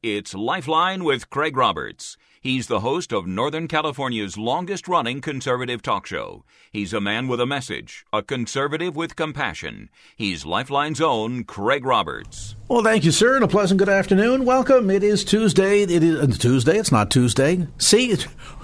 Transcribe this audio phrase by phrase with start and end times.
[0.00, 2.16] It's Lifeline with Craig Roberts.
[2.40, 6.44] He's the host of Northern California's longest running conservative talk show.
[6.70, 9.90] He's a man with a message, a conservative with compassion.
[10.14, 12.54] He's Lifeline's own Craig Roberts.
[12.68, 14.44] Well, thank you, sir, and a pleasant good afternoon.
[14.44, 14.88] Welcome.
[14.88, 15.82] It is Tuesday.
[15.82, 16.78] It is uh, Tuesday.
[16.78, 17.66] It's not Tuesday.
[17.78, 18.14] See,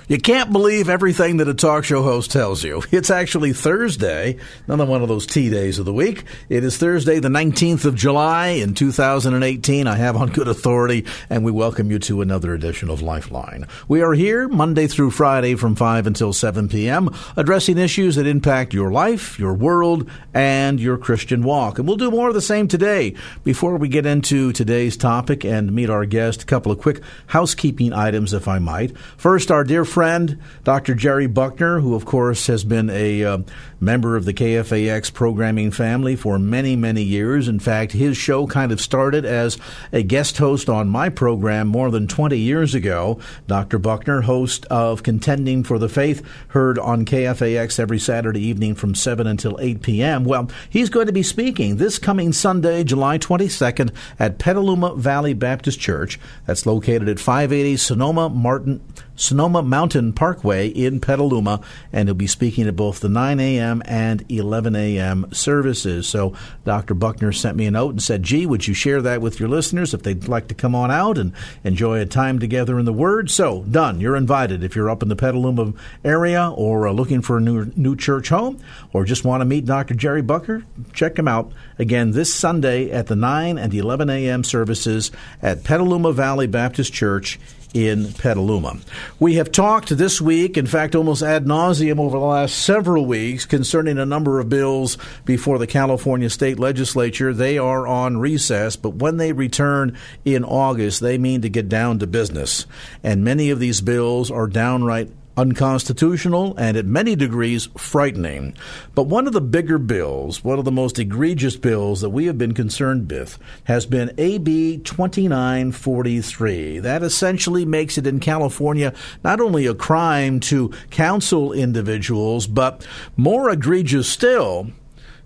[0.07, 2.83] you can't believe everything that a talk show host tells you.
[2.95, 6.25] It's actually Thursday, another one of those T days of the week.
[6.49, 9.87] It is Thursday, the 19th of July in 2018.
[9.87, 13.67] I have on good authority, and we welcome you to another edition of Lifeline.
[13.89, 18.73] We are here Monday through Friday from 5 until 7 p.m., addressing issues that impact
[18.73, 21.79] your life, your world, and your Christian walk.
[21.79, 23.15] And we'll do more of the same today.
[23.43, 27.93] Before we get into today's topic and meet our guest, a couple of quick housekeeping
[27.93, 28.97] items, if I might.
[29.19, 30.97] First, our dear friend, Dr.
[30.97, 33.39] Jerry Buckner, who, of course, has been a uh,
[33.81, 37.49] member of the KFAX programming family for many, many years.
[37.49, 39.59] In fact, his show kind of started as
[39.93, 43.19] a guest host on my program more than 20 years ago.
[43.47, 43.79] Dr.
[43.79, 49.27] Buckner, host of Contending for the Faith, heard on KFAX every Saturday evening from 7
[49.27, 50.25] until 8 p.m.
[50.25, 55.81] Well, he's going to be speaking this coming Sunday, July 22nd, at Petaluma Valley Baptist
[55.81, 56.19] Church.
[56.47, 58.81] That's located at 580 Sonoma Martin.
[59.17, 61.61] Sonoma Mountain Parkway in Petaluma,
[61.93, 63.74] and he'll be speaking at both the 9 a.m.
[63.87, 65.27] and 11 a.m.
[65.33, 66.07] services.
[66.09, 66.95] So Dr.
[66.95, 69.95] Buckner sent me a note and said, Gee, would you share that with your listeners
[69.95, 71.33] if they'd like to come on out and
[71.63, 73.31] enjoy a time together in the Word?
[73.31, 74.01] So, done.
[74.01, 74.63] You're invited.
[74.63, 75.73] If you're up in the Petaluma
[76.05, 78.61] area or uh, looking for a new, new church home
[78.93, 79.95] or just want to meet Dr.
[79.95, 84.45] Jerry Buckner, check him out again this Sunday at the 9 and 11 a.m.
[84.45, 85.11] services
[85.43, 87.39] at Petaluma Valley Baptist Church
[87.75, 88.79] in Petaluma.
[89.19, 93.45] We have talked this week, in fact, almost ad nauseum over the last several weeks,
[93.45, 97.35] concerning a number of bills before the California State Legislature.
[97.35, 101.99] They are on recess, but when they return in August, they mean to get down
[101.99, 102.67] to business.
[103.03, 108.57] And many of these bills are downright unconstitutional and at many degrees frightening.
[108.95, 112.39] But one of the bigger bills, one of the most egregious bills that we have
[112.39, 116.79] been concerned with, has been AB 2943.
[116.81, 118.93] That essentially makes it in California
[119.23, 122.87] not only a crime to counsel individuals, but
[123.17, 124.69] more egregious still,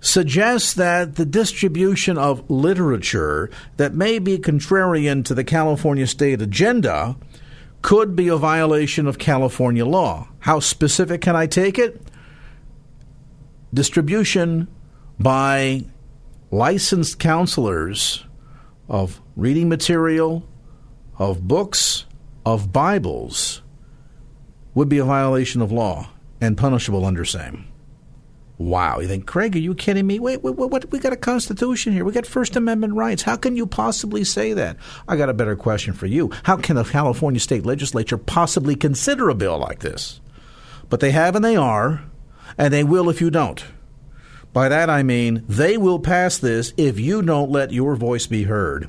[0.00, 7.16] suggests that the distribution of literature that may be contrarian to the California state agenda
[7.82, 10.28] could be a violation of California law.
[10.40, 12.02] How specific can I take it?
[13.72, 14.68] Distribution
[15.18, 15.84] by
[16.50, 18.24] licensed counselors
[18.88, 20.48] of reading material,
[21.18, 22.06] of books,
[22.44, 23.62] of Bibles
[24.74, 27.67] would be a violation of law and punishable under same.
[28.58, 28.98] Wow.
[28.98, 30.18] You think, Craig, are you kidding me?
[30.18, 30.90] Wait, wait, what?
[30.90, 32.04] We got a Constitution here.
[32.04, 33.22] We got First Amendment rights.
[33.22, 34.76] How can you possibly say that?
[35.06, 36.32] I got a better question for you.
[36.42, 40.20] How can the California state legislature possibly consider a bill like this?
[40.90, 42.02] But they have and they are,
[42.56, 43.64] and they will if you don't.
[44.52, 48.44] By that I mean they will pass this if you don't let your voice be
[48.44, 48.88] heard.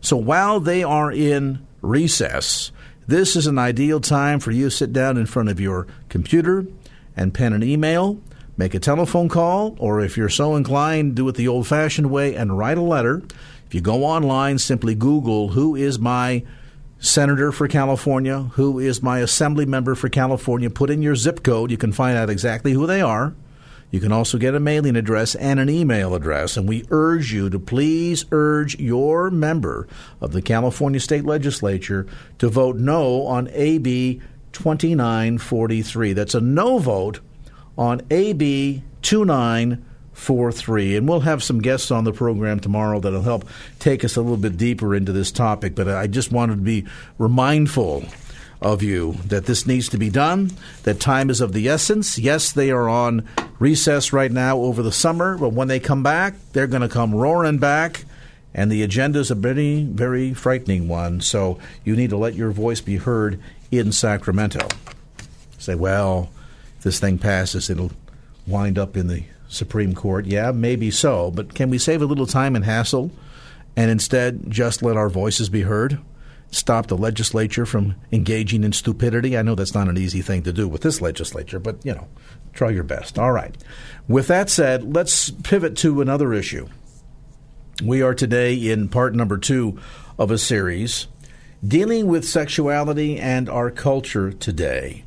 [0.00, 2.72] So while they are in recess,
[3.06, 6.66] this is an ideal time for you to sit down in front of your computer
[7.16, 8.18] and pen an email
[8.56, 12.34] make a telephone call, or if you're so inclined, do it the old fashioned way
[12.34, 13.22] and write a letter.
[13.66, 16.44] If you go online, simply Google who is my
[16.98, 21.70] senator for California, who is my assembly member for California, put in your zip code.
[21.70, 23.34] You can find out exactly who they are.
[23.90, 26.56] You can also get a mailing address and an email address.
[26.56, 29.86] And we urge you to please urge your member
[30.20, 32.06] of the California State Legislature
[32.38, 34.20] to vote no on AB
[34.52, 36.12] 2943.
[36.12, 37.20] That's a no vote
[37.76, 40.96] on AB 2943.
[40.96, 43.46] And we'll have some guests on the program tomorrow that'll help
[43.78, 45.74] take us a little bit deeper into this topic.
[45.74, 46.86] But I just wanted to be
[47.18, 48.04] remindful
[48.60, 50.50] of you that this needs to be done,
[50.84, 52.18] that time is of the essence.
[52.18, 53.28] Yes, they are on
[53.58, 57.14] recess right now over the summer, but when they come back, they're going to come
[57.14, 58.04] roaring back.
[58.54, 61.20] And the agenda is a very, very frightening one.
[61.20, 63.40] So you need to let your voice be heard
[63.70, 64.68] in Sacramento.
[65.58, 66.30] Say, well,
[66.84, 67.90] this thing passes, it'll
[68.46, 70.26] wind up in the Supreme Court.
[70.26, 73.10] Yeah, maybe so, but can we save a little time and hassle
[73.76, 75.98] and instead just let our voices be heard?
[76.54, 79.36] stop the legislature from engaging in stupidity.
[79.36, 82.06] I know that's not an easy thing to do with this legislature, but, you know,
[82.52, 83.18] try your best.
[83.18, 83.54] All right.
[84.08, 86.68] With that said, let's pivot to another issue.
[87.82, 89.78] We are today in part number two
[90.18, 91.08] of a series
[91.66, 95.03] dealing with sexuality and our culture today.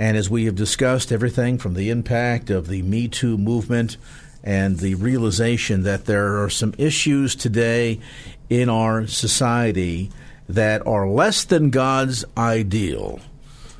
[0.00, 3.98] And as we have discussed, everything from the impact of the Me Too movement
[4.42, 8.00] and the realization that there are some issues today
[8.48, 10.10] in our society
[10.48, 13.20] that are less than God's ideal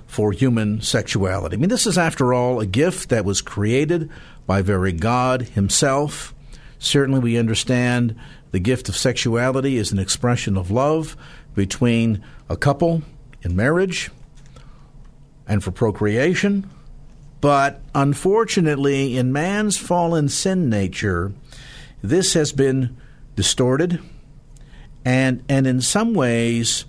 [0.06, 1.56] for human sexuality.
[1.56, 4.10] I mean, this is, after all, a gift that was created
[4.46, 6.34] by very God Himself.
[6.78, 8.14] Certainly, we understand
[8.50, 11.16] the gift of sexuality is an expression of love
[11.54, 13.00] between a couple
[13.40, 14.10] in marriage
[15.50, 16.70] and for procreation.
[17.40, 21.32] But unfortunately, in man's fallen sin nature,
[22.02, 22.96] this has been
[23.34, 24.00] distorted
[25.04, 26.84] and, and in some ways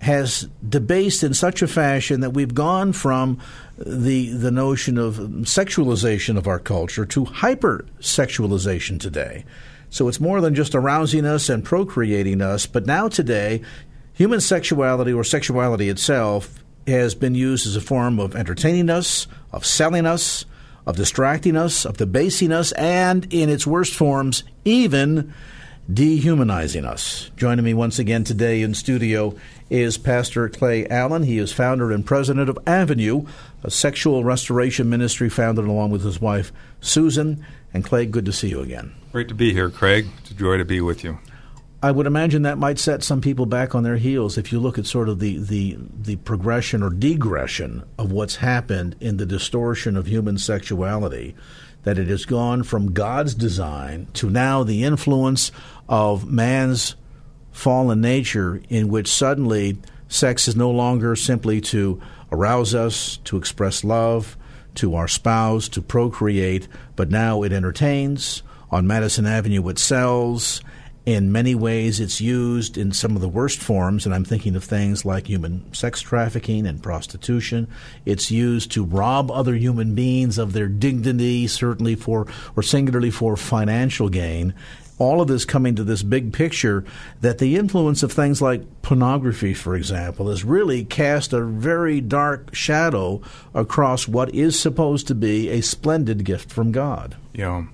[0.00, 3.38] has debased in such a fashion that we've gone from
[3.78, 9.44] the the notion of sexualization of our culture to hypersexualization today.
[9.90, 13.62] So it's more than just arousing us and procreating us, but now today,
[14.12, 19.66] human sexuality or sexuality itself has been used as a form of entertaining us, of
[19.66, 20.44] selling us,
[20.86, 25.34] of distracting us, of debasing us, and in its worst forms, even
[25.92, 27.30] dehumanizing us.
[27.36, 29.34] Joining me once again today in studio
[29.70, 31.22] is Pastor Clay Allen.
[31.22, 33.26] He is founder and president of Avenue,
[33.62, 37.44] a sexual restoration ministry founded along with his wife, Susan.
[37.74, 38.94] And Clay, good to see you again.
[39.12, 40.06] Great to be here, Craig.
[40.18, 41.18] It's a joy to be with you.
[41.82, 44.78] I would imagine that might set some people back on their heels if you look
[44.78, 49.96] at sort of the, the, the progression or degression of what's happened in the distortion
[49.96, 51.34] of human sexuality.
[51.82, 55.52] That it has gone from God's design to now the influence
[55.88, 56.96] of man's
[57.52, 62.00] fallen nature, in which suddenly sex is no longer simply to
[62.32, 64.36] arouse us, to express love
[64.76, 68.42] to our spouse, to procreate, but now it entertains.
[68.70, 70.60] On Madison Avenue, it sells
[71.06, 74.64] in many ways, it's used in some of the worst forms, and I'm thinking of
[74.64, 77.68] things like human sex trafficking and prostitution.
[78.04, 82.26] It's used to rob other human beings of their dignity, certainly for,
[82.56, 84.52] or singularly for financial gain.
[84.98, 86.84] All of this coming to this big picture
[87.20, 92.52] that the influence of things like pornography, for example, has really cast a very dark
[92.52, 93.20] shadow
[93.54, 97.14] across what is supposed to be a splendid gift from God.
[97.32, 97.66] Yeah.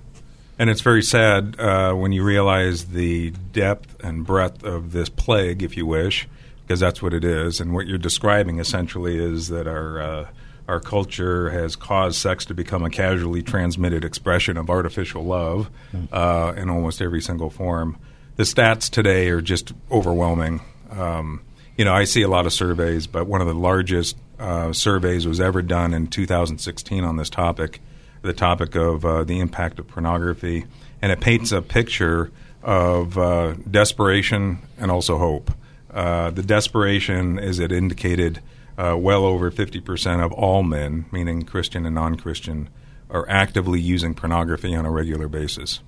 [0.63, 5.61] And it's very sad uh, when you realize the depth and breadth of this plague,
[5.61, 6.25] if you wish,
[6.61, 7.59] because that's what it is.
[7.59, 10.27] And what you're describing essentially is that our uh,
[10.69, 15.69] our culture has caused sex to become a casually transmitted expression of artificial love
[16.13, 17.97] uh, in almost every single form.
[18.37, 20.61] The stats today are just overwhelming.
[20.91, 21.41] Um,
[21.75, 25.27] you know, I see a lot of surveys, but one of the largest uh, surveys
[25.27, 27.81] was ever done in 2016 on this topic
[28.23, 30.65] the topic of uh, the impact of pornography,
[31.01, 32.31] and it paints a picture
[32.63, 35.51] of uh, desperation and also hope.
[35.91, 38.41] Uh, the desperation is it indicated
[38.77, 42.69] uh, well over 50% of all men, meaning Christian and non Christian,
[43.09, 45.81] are actively using pornography on a regular basis.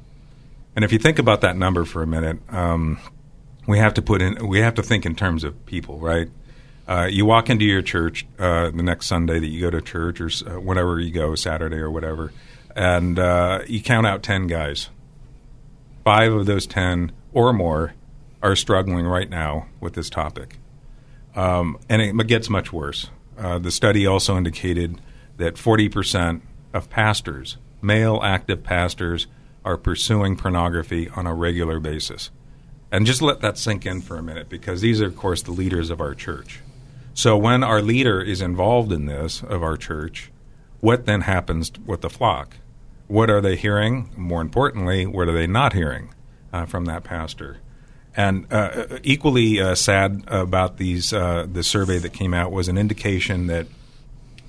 [0.76, 3.00] And if you think about that number for a minute, um,
[3.66, 6.30] we have to put in we have to think in terms of people, right?
[6.88, 10.22] Uh, you walk into your church uh, the next Sunday that you go to church
[10.22, 12.32] or uh, you go, Saturday or whatever,
[12.76, 14.90] and uh, you count out 10 guys.
[16.04, 17.96] Five of those 10 or more
[18.44, 20.60] are struggling right now with this topic.
[21.36, 23.10] Um, and it gets much worse.
[23.38, 25.02] Uh, the study also indicated
[25.38, 26.42] that 40%
[26.74, 29.28] of pastors, male active pastors,
[29.66, 32.30] are pursuing pornography on a regular basis.
[32.92, 35.52] And just let that sink in for a minute because these are, of course, the
[35.52, 36.62] leaders of our church.
[37.16, 40.32] So when our leader is involved in this of our church,
[40.82, 42.58] what then happens with the flock?
[43.08, 44.10] What are they hearing?
[44.18, 46.14] More importantly, what are they not hearing
[46.52, 47.60] uh, from that pastor?
[48.18, 52.78] And uh, equally uh, sad about these uh, the survey that came out was an
[52.78, 53.68] indication that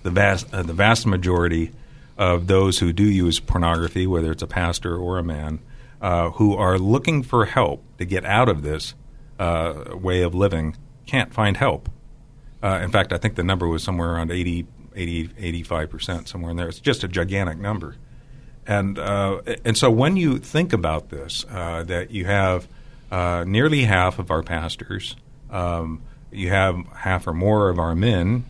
[0.03, 1.71] the vast uh, the vast majority
[2.19, 5.61] of those who do use pornography, whether it's a pastor or a man,
[6.03, 8.95] uh, who are looking for help to get out of this
[9.39, 11.89] way of living, can't find help.
[12.63, 15.29] Uh, in fact, I think the number was somewhere around 80, 80
[15.63, 16.69] 85%, somewhere in there.
[16.69, 17.97] It's just a gigantic number.
[18.67, 22.67] And, uh, and so when you think about this, uh, that you have
[23.11, 25.17] uh, nearly half of our pastors,
[25.51, 28.45] um, you have half or more of our men,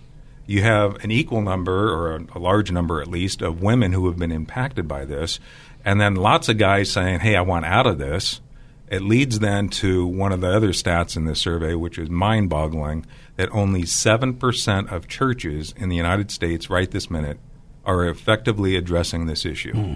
[0.47, 4.07] you have an equal number, or a, a large number at least, of women who
[4.07, 5.39] have been impacted by this,
[5.85, 8.41] and then lots of guys saying, hey, I want out of this
[8.89, 12.49] It leads then to one of the other stats in this survey, which is mind
[12.51, 13.05] boggling
[13.37, 17.39] that only 7% of churches in the United States right this minute
[17.85, 19.73] are effectively addressing this issue.
[19.73, 19.93] Hmm.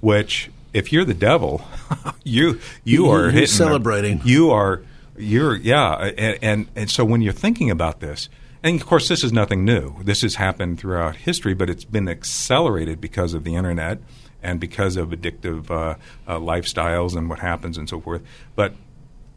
[0.00, 1.64] Which, if you're the devil,
[2.24, 4.20] you you are You're celebrating.
[4.24, 4.82] You are
[5.16, 8.28] you're yeah, and, and and so when you're thinking about this,
[8.62, 10.02] and of course this is nothing new.
[10.02, 13.98] This has happened throughout history, but it's been accelerated because of the internet
[14.42, 15.96] and because of addictive uh,
[16.26, 18.22] uh, lifestyles and what happens and so forth.
[18.56, 18.74] But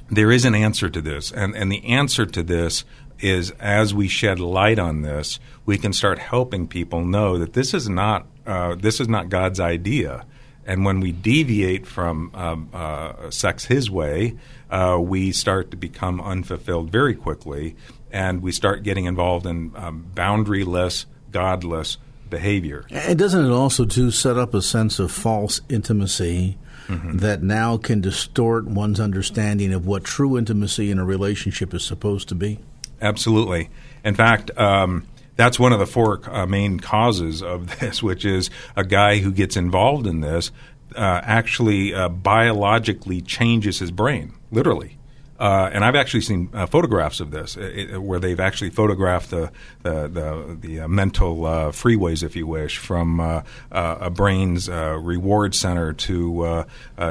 [0.09, 2.85] there is an answer to this, and and the answer to this
[3.19, 7.74] is as we shed light on this, we can start helping people know that this
[7.74, 10.25] is not uh, this is not God's idea.
[10.67, 14.35] And when we deviate from um, uh, sex His way,
[14.71, 17.75] uh, we start to become unfulfilled very quickly,
[18.12, 21.97] and we start getting involved in um, boundaryless, godless
[22.29, 22.86] behavior.
[22.89, 27.17] And doesn't it also too set up a sense of false intimacy Mm-hmm.
[27.17, 32.29] that now can distort one's understanding of what true intimacy in a relationship is supposed
[32.29, 32.60] to be?
[33.01, 33.72] Absolutely.
[34.03, 38.51] In fact, um, that's one of the four uh, main causes of this, which is
[38.75, 40.51] a guy who gets involved in this
[40.96, 44.98] uh, actually uh, biologically changes his brain, literally.
[45.38, 49.32] Uh, and I've actually seen uh, photographs of this, it, it- where they've actually photographed
[49.32, 49.51] the
[49.84, 54.70] the the, the uh, mental uh, freeways, if you wish, from uh, uh, a brain's
[54.70, 56.65] reward center to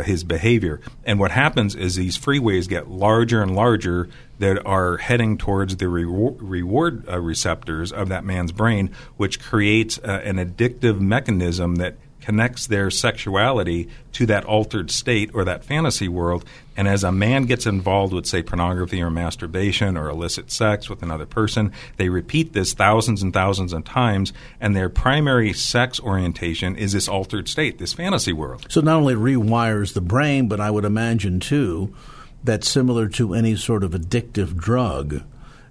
[0.04, 0.80] his behavior.
[1.04, 5.88] And what happens is these freeways get larger and larger that are heading towards the
[5.88, 12.90] reward, reward receptors of that man's brain, which creates an addictive mechanism that connects their
[12.90, 16.42] sexuality to that altered state or that fantasy world.
[16.74, 21.02] And as a man gets involved with, say, pornography or masturbation or illicit sex with
[21.02, 26.76] another person, they repeat this thousands and thousands of times, and their primary sex orientation
[26.76, 28.66] is this altered state, this fantasy world.
[28.70, 31.94] So it not only rewires the brain, but I would imagine too
[32.42, 35.22] that similar to any sort of addictive drug,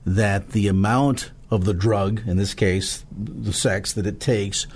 [0.05, 4.67] that the amount of the drug, in this case, the sex that it takes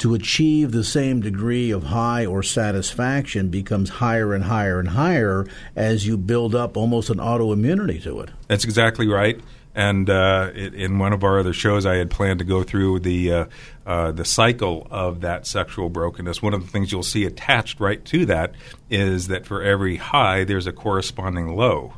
[0.00, 5.46] to achieve the same degree of high or satisfaction becomes higher and higher and higher
[5.76, 8.30] as you build up almost an autoimmunity to it.
[8.48, 9.38] That's exactly right.
[9.74, 13.00] And uh, it, in one of our other shows, I had planned to go through
[13.00, 13.44] the uh,
[13.86, 16.42] uh, the cycle of that sexual brokenness.
[16.42, 18.54] One of the things you'll see attached right to that
[18.88, 21.92] is that for every high, there's a corresponding low.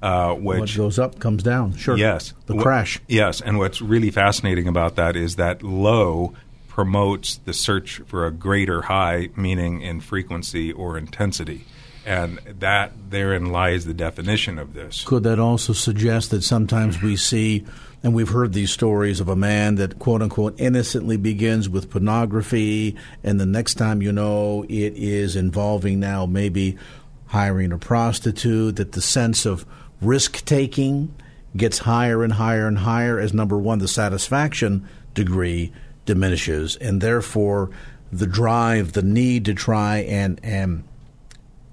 [0.00, 1.76] Uh, What which goes up comes down.
[1.76, 1.96] Sure.
[1.98, 2.32] Yes.
[2.46, 3.00] The crash.
[3.08, 6.34] Yes, and what's really fascinating about that is that low
[6.78, 11.64] promotes the search for a greater high, meaning in frequency or intensity.
[12.06, 15.04] And that therein lies the definition of this.
[15.04, 17.66] Could that also suggest that sometimes we see,
[18.04, 22.94] and we've heard these stories of a man that quote unquote innocently begins with pornography,
[23.24, 26.78] and the next time you know it is involving now maybe
[27.26, 29.66] hiring a prostitute, that the sense of
[30.00, 31.12] risk taking
[31.56, 35.72] gets higher and higher and higher as number one, the satisfaction degree
[36.08, 37.70] diminishes, and therefore
[38.10, 40.82] the drive, the need to try and, and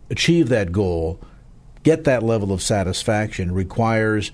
[0.10, 1.20] achieve that goal,
[1.84, 4.32] get that level of satisfaction requires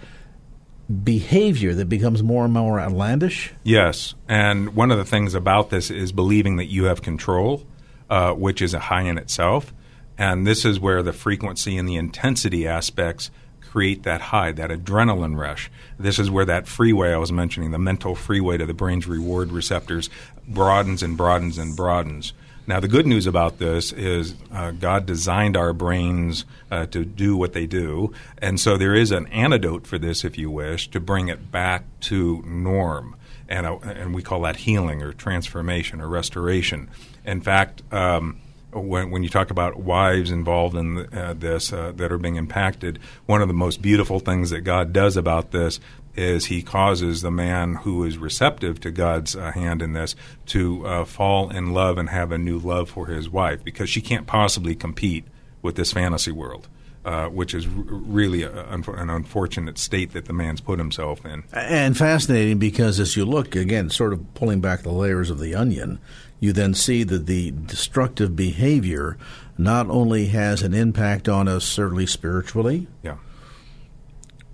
[1.04, 3.54] behavior that becomes more and more outlandish.
[3.64, 7.64] Yes, and one of the things about this is believing that you have control,
[8.10, 9.72] uh, which is a high in itself.
[10.18, 13.32] And this is where the frequency and the intensity aspects
[13.72, 15.72] create that high, that adrenaline rush.
[15.98, 19.52] This is where that freeway I was mentioning, the mental freeway to the brain's reward
[19.52, 20.10] receptors,
[20.48, 22.34] broadens and broadens and broadens.
[22.68, 27.36] Now, the good news about this is uh, God designed our brains uh, to do
[27.36, 28.14] what they do.
[28.38, 31.86] And so there is an antidote for this, if you wish, to bring it back
[32.02, 33.16] to norm.
[33.50, 36.90] And, uh, and we call that healing or transformation or restoration.
[37.26, 38.40] In fact, um,
[38.74, 43.00] when, when you talk about wives involved in uh, this uh, that are being impacted,
[43.26, 45.80] one of the most beautiful things that God does about this
[46.16, 50.16] is He causes the man who is receptive to God's uh, hand in this
[50.48, 54.02] to uh, fall in love and have a new love for his wife because she
[54.02, 55.26] can't possibly compete
[55.62, 56.68] with this fantasy world.
[57.04, 61.44] Uh, which is r- really a, an unfortunate state that the man's put himself in.
[61.52, 65.56] And fascinating because as you look, again, sort of pulling back the layers of the
[65.56, 65.98] onion,
[66.42, 69.16] you then see that the destructive behavior
[69.58, 73.18] not only has an impact on us, certainly spiritually, Yeah,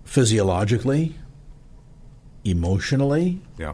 [0.03, 1.15] physiologically,
[2.43, 3.73] emotionally, yeah,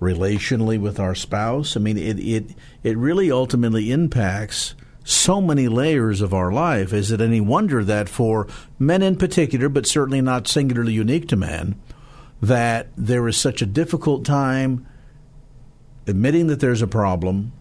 [0.00, 1.76] relationally with our spouse.
[1.76, 6.92] I mean, it, it, it really ultimately impacts so many layers of our life.
[6.92, 8.46] Is it any wonder that for
[8.78, 11.80] men in particular, but certainly not singularly unique to men,
[12.42, 14.86] that there is such a difficult time
[16.06, 17.52] admitting that there's a problem,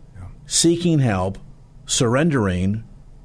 [0.45, 1.37] seeking help,
[1.85, 2.83] surrendering,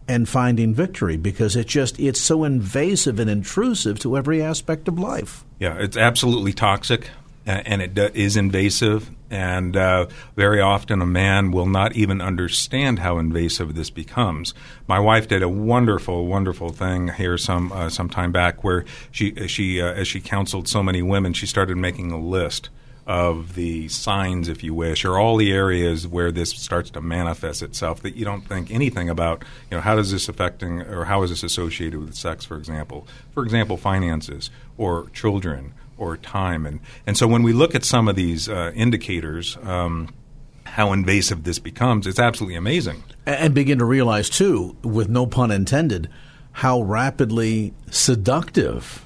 [0.09, 4.99] and finding victory because it just it's so invasive and intrusive to every aspect of
[4.99, 5.45] life.
[5.61, 7.11] Yeah, it's absolutely toxic
[7.47, 9.11] and it is invasive.
[9.31, 14.55] And uh, very often, a man will not even understand how invasive this becomes.
[14.89, 19.47] My wife did a wonderful, wonderful thing here some uh, some time back, where she
[19.47, 22.71] she uh, as she counseled so many women, she started making a list
[23.11, 27.61] of the signs, if you wish, or all the areas where this starts to manifest
[27.61, 29.43] itself that you don't think anything about.
[29.69, 33.09] You know, how does this affecting, or how is this associated with sex, for example?
[33.35, 34.49] For example, finances
[34.79, 36.65] or children or time.
[36.65, 40.15] And, and so when we look at some of these uh, indicators, um,
[40.63, 43.03] how invasive this becomes, it's absolutely amazing.
[43.27, 46.09] And begin to realize, too, with no pun intended,
[46.53, 49.05] how rapidly seductive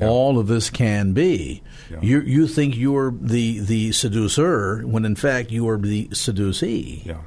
[0.00, 0.08] yeah.
[0.08, 1.62] all of this can be.
[1.90, 1.98] Yeah.
[2.02, 7.20] You you think you're the the seducer when in fact you are the seducee yeah.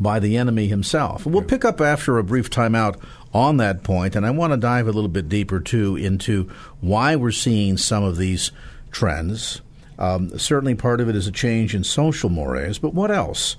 [0.00, 1.24] by the enemy himself.
[1.24, 3.00] We'll pick up after a brief timeout
[3.32, 7.16] on that point, and I want to dive a little bit deeper too into why
[7.16, 8.50] we're seeing some of these
[8.90, 9.60] trends.
[9.98, 13.56] Um, certainly, part of it is a change in social mores, but what else?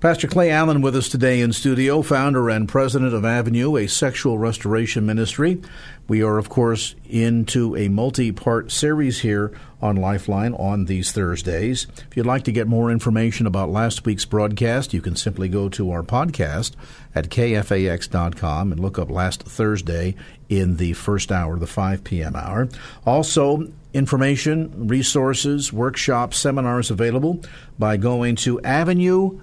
[0.00, 4.38] Pastor Clay Allen with us today in studio, founder and president of Avenue, a sexual
[4.38, 5.60] restoration ministry.
[6.06, 9.50] We are, of course, into a multi part series here
[9.82, 11.88] on Lifeline on these Thursdays.
[12.08, 15.68] If you'd like to get more information about last week's broadcast, you can simply go
[15.70, 16.76] to our podcast
[17.12, 20.14] at kfax.com and look up last Thursday
[20.48, 22.36] in the first hour, the 5 p.m.
[22.36, 22.68] hour.
[23.04, 23.66] Also,
[23.98, 27.42] information, resources, workshops, seminars available
[27.78, 29.40] by going to avenue.works.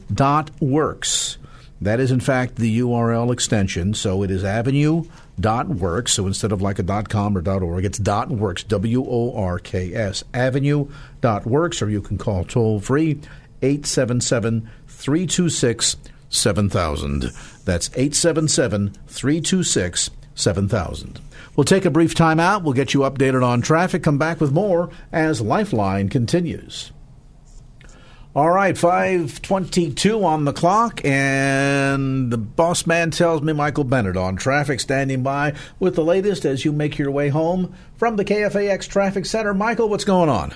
[1.82, 3.94] That is, in fact, the URL extension.
[3.94, 6.14] So it is avenue.works.
[6.14, 12.18] So instead of like a .com or .org, it's .works, W-O-R-K-S, avenue.works, or you can
[12.18, 13.20] call toll free
[13.62, 15.98] 877 326
[16.30, 17.32] 7000.
[17.66, 21.20] That's 877 326 7000.
[21.56, 22.64] We'll take a brief time out.
[22.64, 24.04] We'll get you updated on traffic.
[24.04, 26.92] Come back with more as Lifeline continues.
[28.36, 34.36] All right, 522 on the clock, and the boss man tells me Michael Bennett on
[34.36, 38.90] traffic standing by with the latest as you make your way home from the KFAX
[38.90, 39.53] Traffic Center.
[39.53, 40.53] Michael, what's going on?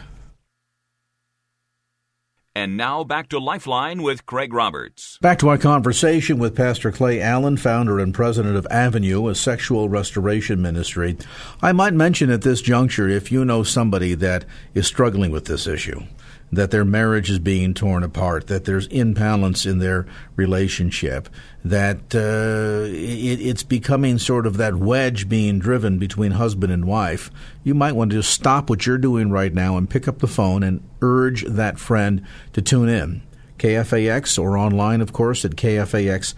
[2.60, 5.18] And now back to Lifeline with Craig Roberts.
[5.22, 9.88] Back to our conversation with Pastor Clay Allen, founder and president of Avenue, a sexual
[9.88, 11.16] restoration ministry.
[11.62, 14.44] I might mention at this juncture if you know somebody that
[14.74, 16.02] is struggling with this issue
[16.52, 21.30] that their marriage is being torn apart, that there's imbalance in their relationship,
[21.64, 27.30] that uh, it, it's becoming sort of that wedge being driven between husband and wife,
[27.64, 30.28] you might want to just stop what you're doing right now and pick up the
[30.28, 33.22] phone and urge that friend to tune in.
[33.58, 36.34] KFAX or online, of course, at kfax.com.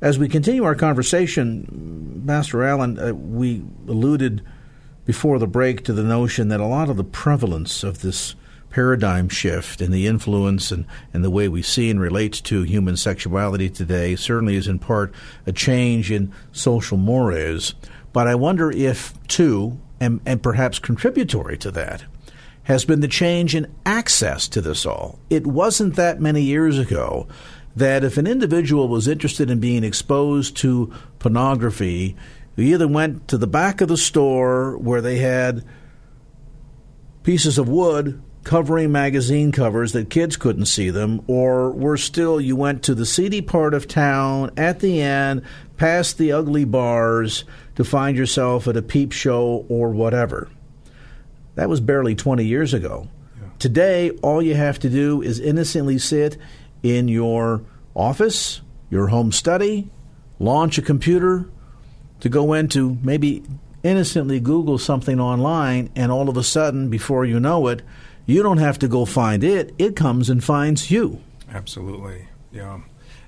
[0.00, 4.42] As we continue our conversation, Pastor Allen, uh, we alluded
[5.04, 8.34] before the break to the notion that a lot of the prevalence of this
[8.70, 12.96] paradigm shift and the influence and, and the way we see and relate to human
[12.96, 15.12] sexuality today certainly is in part
[15.46, 17.74] a change in social mores.
[18.12, 22.04] But I wonder if, too, and, and perhaps contributory to that,
[22.64, 25.18] has been the change in access to this all.
[25.28, 27.26] It wasn't that many years ago
[27.74, 32.16] that if an individual was interested in being exposed to pornography,
[32.56, 35.64] we either went to the back of the store where they had
[37.22, 42.56] pieces of wood covering magazine covers that kids couldn't see them, or worse still, you
[42.56, 45.42] went to the seedy part of town at the end,
[45.76, 47.44] past the ugly bars,
[47.76, 50.50] to find yourself at a peep show or whatever.
[51.54, 53.08] That was barely 20 years ago.
[53.40, 53.48] Yeah.
[53.58, 56.36] Today, all you have to do is innocently sit
[56.82, 57.62] in your
[57.94, 58.60] office,
[58.90, 59.90] your home study,
[60.38, 61.48] launch a computer,
[62.22, 63.42] to go into maybe
[63.82, 67.82] innocently Google something online, and all of a sudden, before you know it,
[68.26, 71.20] you don't have to go find it, it comes and finds you.
[71.52, 72.28] Absolutely.
[72.52, 72.78] Yeah.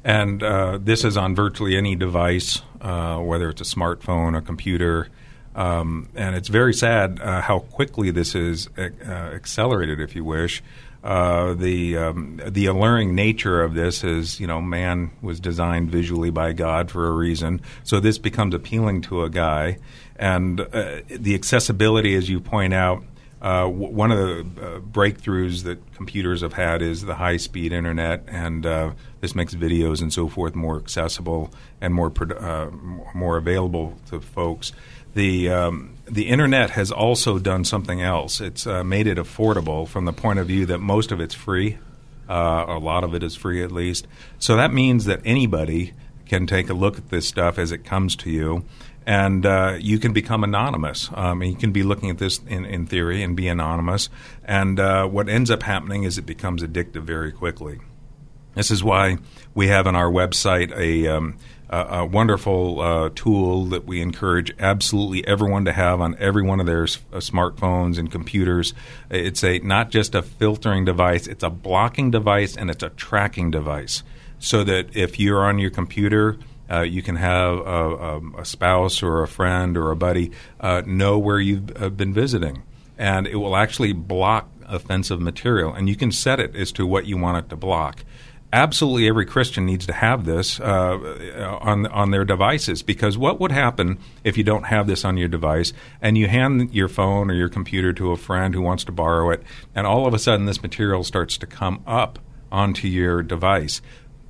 [0.04, 5.08] And uh, this is on virtually any device, uh, whether it's a smartphone, a computer.
[5.56, 10.62] Um, and it's very sad uh, how quickly this is uh, accelerated, if you wish.
[11.04, 16.30] Uh, the um, the alluring nature of this is, you know, man was designed visually
[16.30, 17.60] by God for a reason.
[17.82, 19.76] So this becomes appealing to a guy,
[20.16, 23.04] and uh, the accessibility, as you point out,
[23.44, 27.74] uh, w- one of the uh, breakthroughs that computers have had is the high speed
[27.74, 32.70] internet, and uh, this makes videos and so forth more accessible and more uh,
[33.14, 34.72] more available to folks.
[35.12, 38.40] The um, the internet has also done something else.
[38.40, 41.76] It's uh, made it affordable from the point of view that most of it's free.
[42.26, 44.06] A lot of it is free, at least.
[44.38, 45.92] So that means that anybody
[46.26, 48.64] can take a look at this stuff as it comes to you.
[49.06, 51.10] And uh, you can become anonymous.
[51.14, 54.08] Um, you can be looking at this in, in theory and be anonymous.
[54.44, 57.80] And uh, what ends up happening is it becomes addictive very quickly.
[58.54, 59.18] This is why
[59.54, 61.36] we have on our website a, um,
[61.68, 66.60] a, a wonderful uh, tool that we encourage absolutely everyone to have on every one
[66.60, 68.72] of their s- uh, smartphones and computers.
[69.10, 73.50] It's a not just a filtering device; it's a blocking device and it's a tracking
[73.50, 74.02] device.
[74.38, 76.36] So that if you're on your computer,
[76.70, 81.18] uh, you can have a, a, spouse or a friend or a buddy uh, know
[81.18, 82.62] where you've uh, been visiting,
[82.96, 85.72] and it will actually block offensive material.
[85.74, 88.04] And you can set it as to what you want it to block.
[88.52, 92.82] Absolutely every Christian needs to have this uh, on on their devices.
[92.82, 96.72] Because what would happen if you don't have this on your device and you hand
[96.72, 99.42] your phone or your computer to a friend who wants to borrow it
[99.74, 102.20] and all of a sudden this material starts to come up
[102.52, 103.82] onto your device?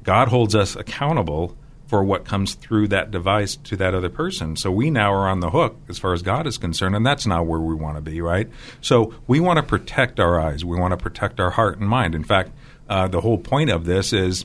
[0.02, 1.54] God holds us accountable
[1.86, 4.56] for what comes through that device to that other person.
[4.56, 7.26] So we now are on the hook as far as God is concerned, and that's
[7.26, 8.48] not where we want to be, right?
[8.80, 10.64] So we want to protect our eyes.
[10.64, 12.14] We want to protect our heart and mind.
[12.14, 12.52] In fact,
[12.88, 14.44] uh, the whole point of this is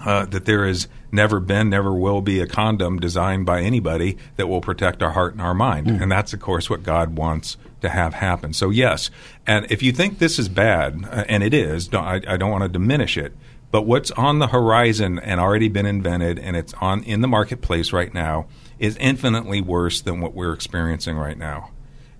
[0.00, 4.48] uh, that there has never been, never will be a condom designed by anybody that
[4.48, 5.86] will protect our heart and our mind.
[5.86, 6.02] Mm.
[6.02, 8.52] And that's, of course, what God wants to have happen.
[8.52, 9.10] So, yes.
[9.46, 12.50] And if you think this is bad, uh, and it is, don't, I, I don't
[12.50, 13.34] want to diminish it,
[13.70, 17.92] but what's on the horizon and already been invented and it's on in the marketplace
[17.92, 18.46] right now
[18.78, 21.70] is infinitely worse than what we're experiencing right now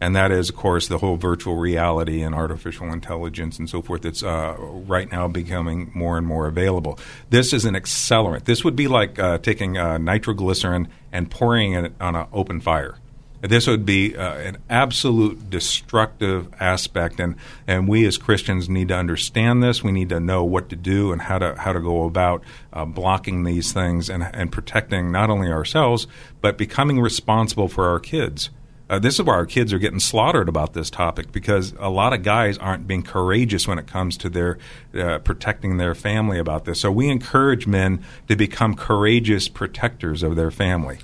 [0.01, 4.03] and that is, of course, the whole virtual reality and artificial intelligence and so forth
[4.03, 6.99] that's uh, right now becoming more and more available.
[7.31, 8.45] This is an accelerant.
[8.45, 12.97] This would be like uh, taking uh, nitroglycerin and pouring it on an open fire.
[13.43, 18.97] This would be uh, an absolute destructive aspect, and, and we as Christians need to
[18.97, 19.85] understand this.
[19.85, 22.85] We need to know what to do and how to how to go about uh,
[22.85, 26.07] blocking these things and, and protecting not only ourselves
[26.41, 28.51] but becoming responsible for our kids.
[28.89, 32.13] Uh, this is why our kids are getting slaughtered about this topic because a lot
[32.13, 34.59] of guys aren't being courageous when it comes to their
[34.95, 36.81] uh, protecting their family about this.
[36.81, 40.99] So we encourage men to become courageous protectors of their family.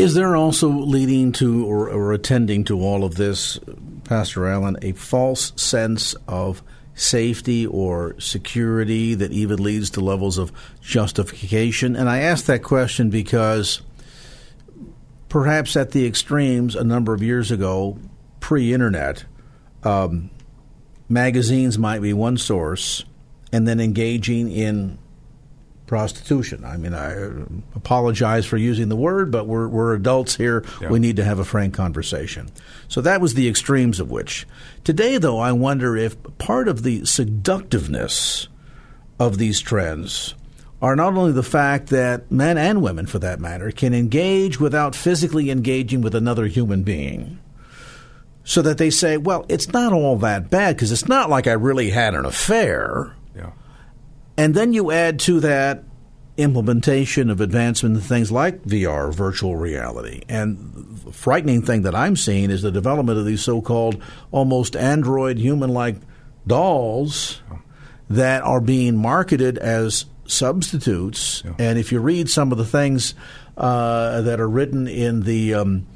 [0.00, 3.60] Is there also leading to or, or attending to all of this,
[4.04, 6.62] Pastor Allen, a false sense of
[6.94, 11.96] safety or security that even leads to levels of justification?
[11.96, 13.82] And I ask that question because
[15.28, 17.98] perhaps at the extremes a number of years ago,
[18.40, 19.26] pre internet,
[19.84, 20.30] um,
[21.10, 23.04] magazines might be one source,
[23.52, 24.96] and then engaging in
[25.90, 26.64] prostitution.
[26.64, 27.10] I mean, I
[27.74, 30.64] apologize for using the word, but we're, we're adults here.
[30.80, 30.88] Yeah.
[30.88, 32.48] We need to have a frank conversation.
[32.86, 34.46] So that was the extremes of which.
[34.84, 38.46] Today, though, I wonder if part of the seductiveness
[39.18, 40.36] of these trends
[40.80, 44.94] are not only the fact that men and women, for that matter, can engage without
[44.94, 47.40] physically engaging with another human being.
[48.44, 51.52] So that they say, well, it's not all that bad because it's not like I
[51.54, 53.16] really had an affair.
[53.34, 53.50] Yeah.
[54.40, 55.84] And then you add to that
[56.38, 60.22] implementation of advancement in things like VR, virtual reality.
[60.30, 64.76] And the frightening thing that I'm seeing is the development of these so called almost
[64.76, 65.96] android human like
[66.46, 67.42] dolls
[68.08, 71.42] that are being marketed as substitutes.
[71.44, 71.52] Yeah.
[71.58, 73.14] And if you read some of the things
[73.58, 75.86] uh, that are written in the um,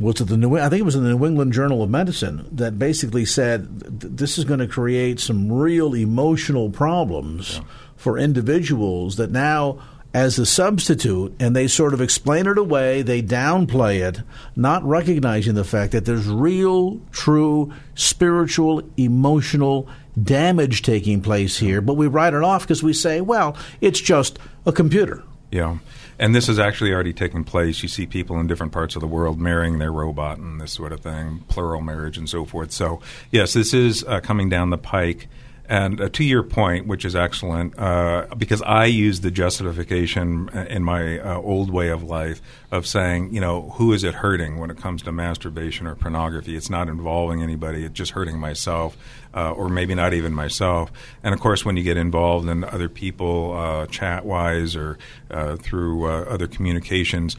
[0.00, 0.56] was it the New?
[0.56, 4.38] I think it was in the New England Journal of Medicine that basically said this
[4.38, 7.64] is going to create some real emotional problems yeah.
[7.96, 9.80] for individuals that now.
[10.12, 14.22] As a substitute, and they sort of explain it away, they downplay it,
[14.56, 19.86] not recognizing the fact that there's real, true, spiritual, emotional
[20.20, 24.40] damage taking place here, but we write it off because we say, well, it's just
[24.66, 25.22] a computer.
[25.52, 25.78] Yeah.
[26.20, 27.82] And this has actually already taken place.
[27.82, 30.92] You see people in different parts of the world marrying their robot and this sort
[30.92, 32.72] of thing, plural marriage and so forth.
[32.72, 35.28] So, yes, this is uh, coming down the pike.
[35.70, 40.82] And uh, to your point, which is excellent, uh, because I use the justification in
[40.82, 44.72] my uh, old way of life of saying, you know, who is it hurting when
[44.72, 46.56] it comes to masturbation or pornography?
[46.56, 48.96] It's not involving anybody, it's just hurting myself,
[49.32, 50.90] uh, or maybe not even myself.
[51.22, 54.98] And of course, when you get involved in other people, uh, chat wise or
[55.30, 57.36] uh, through other communications,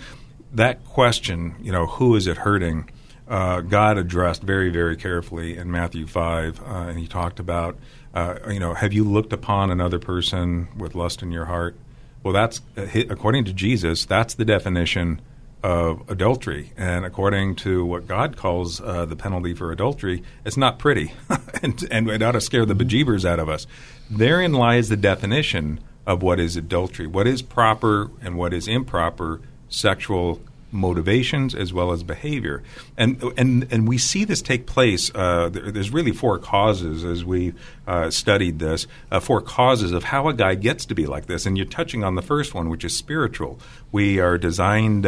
[0.54, 2.90] that question, you know, who is it hurting?
[3.32, 7.78] God addressed very, very carefully in Matthew 5, and he talked about
[8.14, 11.76] uh, you know, have you looked upon another person with lust in your heart?
[12.24, 14.06] Well, that's uh, according to Jesus.
[14.06, 15.22] That's the definition
[15.64, 20.80] of adultery, and according to what God calls uh, the penalty for adultery, it's not
[20.80, 21.14] pretty,
[21.64, 23.68] and, and it ought to scare the bejeebers out of us.
[24.10, 29.40] Therein lies the definition of what is adultery, what is proper and what is improper
[29.70, 30.42] sexual
[30.72, 32.64] motivations as well as behavior.
[32.98, 35.12] And and and we see this take place.
[35.14, 37.54] Uh, there's really four causes as we
[37.88, 38.88] uh, studied this.
[39.12, 41.46] Uh, four causes of how a guy gets to be like this.
[41.46, 43.60] And you're touching on the first one, which is spiritual.
[43.92, 45.06] We are designed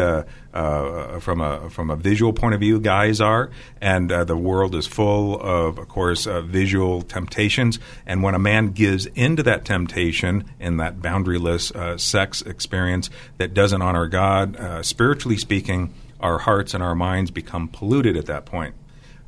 [0.54, 2.80] uh, uh, from a from a visual point of view.
[2.80, 3.50] Guys are,
[3.82, 7.80] and uh, the world is full of, of course, visual temptations.
[8.06, 13.82] And when a man gives into that temptation in that boundaryless sex experience that doesn't
[13.82, 18.76] honor God, spiritually speaking speaking, our hearts and our minds become polluted at that point.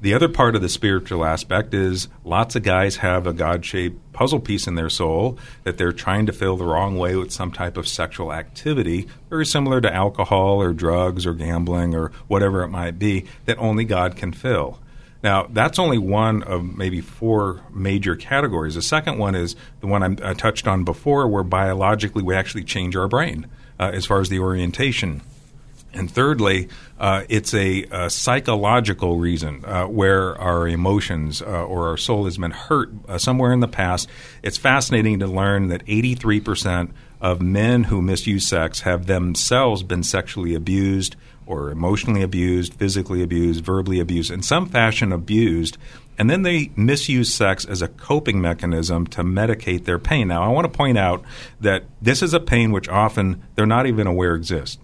[0.01, 4.13] The other part of the spiritual aspect is lots of guys have a God shaped
[4.13, 7.51] puzzle piece in their soul that they're trying to fill the wrong way with some
[7.51, 12.67] type of sexual activity, very similar to alcohol or drugs or gambling or whatever it
[12.67, 14.79] might be, that only God can fill.
[15.23, 18.75] Now, that's only one of maybe four major categories.
[18.75, 22.95] The second one is the one I touched on before, where biologically we actually change
[22.95, 23.47] our brain
[23.79, 25.21] uh, as far as the orientation
[25.95, 26.67] and thirdly,
[26.99, 32.37] uh, it's a, a, psychological reason uh, where our emotions uh, or our soul has
[32.37, 34.09] been hurt uh, somewhere in the past.
[34.43, 40.53] It's fascinating to learn that 83% of men who misuse sex have themselves been sexually
[40.53, 45.77] abused or emotionally abused, physically abused, verbally abused, in some fashion abused.
[46.17, 50.29] And then they misuse sex as a coping mechanism to medicate their pain.
[50.29, 51.23] Now, I want to point out
[51.59, 54.77] that this is a pain which often they're not even aware exists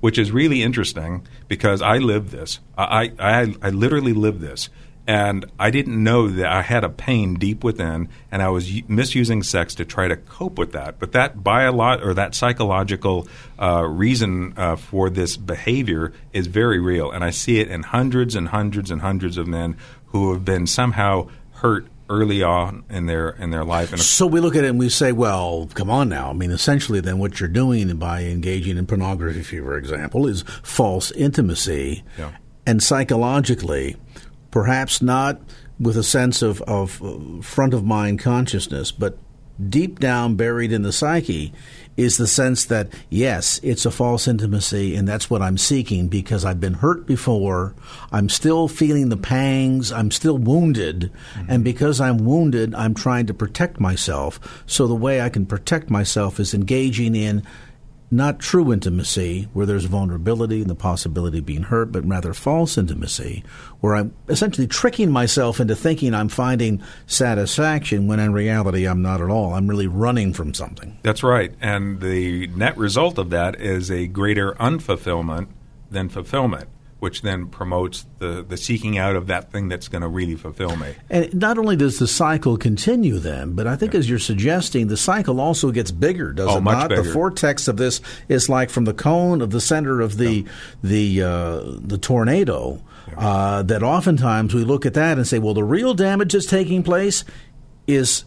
[0.00, 2.60] which is really interesting because I live this.
[2.76, 4.68] I, I, I literally live this.
[5.08, 9.44] And I didn't know that I had a pain deep within, and I was misusing
[9.44, 10.98] sex to try to cope with that.
[10.98, 17.12] But that biolo- or that psychological uh, reason uh, for this behavior is very real,
[17.12, 20.66] and I see it in hundreds and hundreds and hundreds of men who have been
[20.66, 23.92] somehow hurt early on in their in their life.
[23.92, 26.30] And so we look at it and we say, well, come on now.
[26.30, 31.10] I mean, essentially, then what you're doing by engaging in pornography, for example, is false
[31.12, 32.32] intimacy, yeah.
[32.66, 33.96] and psychologically,
[34.50, 35.40] perhaps not
[35.78, 37.00] with a sense of, of
[37.44, 39.18] front of mind consciousness, but
[39.68, 41.52] deep down buried in the psyche
[41.96, 46.44] is the sense that, yes, it's a false intimacy, and that's what I'm seeking because
[46.44, 47.74] I've been hurt before.
[48.12, 49.92] I'm still feeling the pangs.
[49.92, 51.10] I'm still wounded.
[51.34, 51.50] Mm-hmm.
[51.50, 54.62] And because I'm wounded, I'm trying to protect myself.
[54.66, 57.42] So the way I can protect myself is engaging in
[58.10, 62.78] not true intimacy, where there's vulnerability and the possibility of being hurt, but rather false
[62.78, 63.42] intimacy,
[63.80, 69.20] where I'm essentially tricking myself into thinking I'm finding satisfaction when in reality I'm not
[69.20, 69.54] at all.
[69.54, 70.98] I'm really running from something.
[71.02, 71.52] That's right.
[71.60, 75.48] And the net result of that is a greater unfulfillment
[75.90, 80.08] than fulfillment which then promotes the, the seeking out of that thing that's going to
[80.08, 80.94] really fulfill me.
[81.10, 84.00] And not only does the cycle continue then, but I think yeah.
[84.00, 86.88] as you're suggesting, the cycle also gets bigger, does oh, it not?
[86.88, 87.02] Bigger.
[87.02, 90.50] The vortex of this is like from the cone of the center of the yeah.
[90.82, 92.82] the uh, the tornado.
[93.16, 96.82] Uh, that oftentimes we look at that and say, well, the real damage that's taking
[96.82, 97.24] place
[97.86, 98.24] is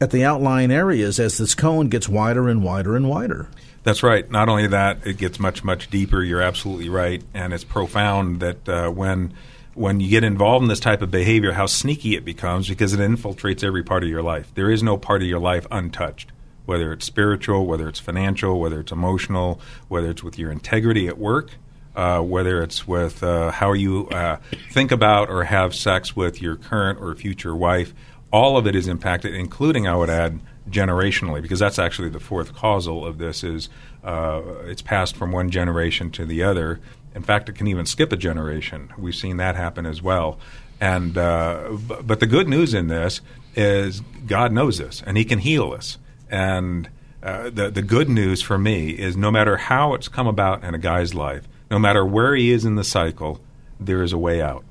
[0.00, 3.48] at the outlying areas as this cone gets wider and wider and wider.
[3.84, 4.30] That's right.
[4.30, 6.22] Not only that, it gets much much deeper.
[6.22, 9.34] You're absolutely right, and it's profound that uh, when
[9.74, 13.00] when you get involved in this type of behavior, how sneaky it becomes because it
[13.00, 14.52] infiltrates every part of your life.
[14.54, 16.30] There is no part of your life untouched,
[16.66, 21.18] whether it's spiritual, whether it's financial, whether it's emotional, whether it's with your integrity at
[21.18, 21.50] work.
[21.94, 24.38] Uh, whether it's with uh, how you uh,
[24.70, 27.92] think about or have sex with your current or future wife,
[28.32, 32.54] all of it is impacted, including, I would add, generationally, because that's actually the fourth
[32.54, 33.44] causal of this.
[33.44, 33.68] Is
[34.02, 36.80] uh, it's passed from one generation to the other.
[37.14, 38.90] In fact, it can even skip a generation.
[38.96, 40.38] We've seen that happen as well.
[40.80, 43.20] And uh, but the good news in this
[43.54, 45.98] is God knows this, and He can heal us.
[46.30, 46.88] And
[47.22, 50.74] uh, the the good news for me is no matter how it's come about in
[50.74, 53.40] a guy's life, no matter where he is in the cycle,
[53.80, 54.62] there is a way out.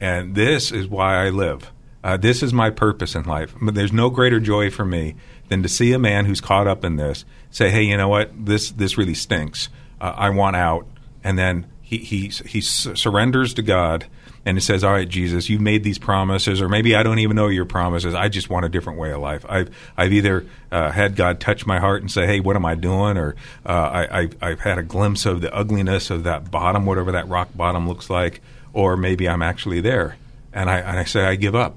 [0.00, 1.70] And this is why I live.
[2.02, 3.54] Uh, this is my purpose in life.
[3.60, 5.16] But There's no greater joy for me
[5.48, 8.30] than to see a man who's caught up in this say, "Hey, you know what?
[8.46, 9.68] This this really stinks.
[10.00, 10.86] Uh, I want out."
[11.22, 14.06] And then he he he surrenders to God
[14.46, 17.36] and he says, "All right, Jesus, you've made these promises, or maybe I don't even
[17.36, 18.14] know your promises.
[18.14, 19.44] I just want a different way of life.
[19.48, 22.74] I've I've either uh, had God touch my heart and say, "Hey, what am I
[22.74, 23.36] doing?" or
[23.66, 27.28] uh, I, I I've had a glimpse of the ugliness of that bottom, whatever that
[27.28, 28.40] rock bottom looks like,
[28.72, 30.16] or maybe I'm actually there,
[30.52, 31.76] and I and I say I give up.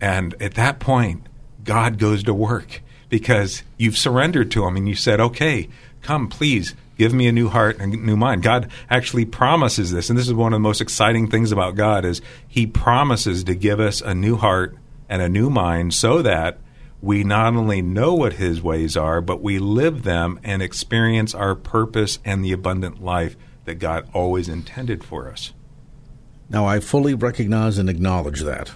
[0.00, 1.26] And at that point,
[1.64, 5.68] God goes to work because you've surrendered to Him and you said, okay,
[6.02, 8.42] come, please give me a new heart and a new mind.
[8.42, 10.08] God actually promises this.
[10.08, 13.54] And this is one of the most exciting things about God is He promises to
[13.54, 14.76] give us a new heart
[15.08, 16.58] and a new mind so that
[17.02, 21.54] we not only know what His ways are, but we live them and experience our
[21.54, 25.52] purpose and the abundant life that God always intended for us.
[26.48, 28.72] Now, I fully recognize and acknowledge that.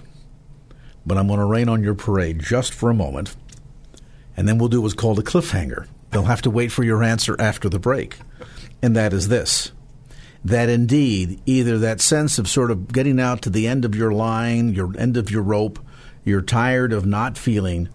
[1.05, 3.35] But I'm going to rain on your parade just for a moment,
[4.37, 5.87] and then we'll do what's called a cliffhanger.
[6.11, 8.17] They'll have to wait for your answer after the break.
[8.81, 9.71] And that is this
[10.43, 14.11] that indeed, either that sense of sort of getting out to the end of your
[14.11, 15.77] line, your end of your rope,
[16.23, 17.87] you're tired of not feeling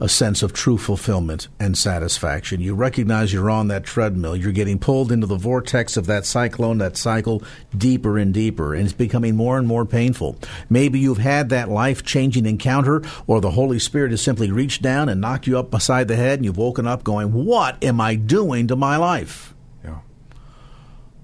[0.00, 2.60] a sense of true fulfillment and satisfaction.
[2.60, 4.34] You recognize you're on that treadmill.
[4.34, 7.42] You're getting pulled into the vortex of that cyclone, that cycle
[7.76, 10.36] deeper and deeper, and it's becoming more and more painful.
[10.70, 15.08] Maybe you've had that life changing encounter, or the Holy Spirit has simply reached down
[15.08, 18.14] and knocked you up beside the head, and you've woken up going, What am I
[18.14, 19.49] doing to my life?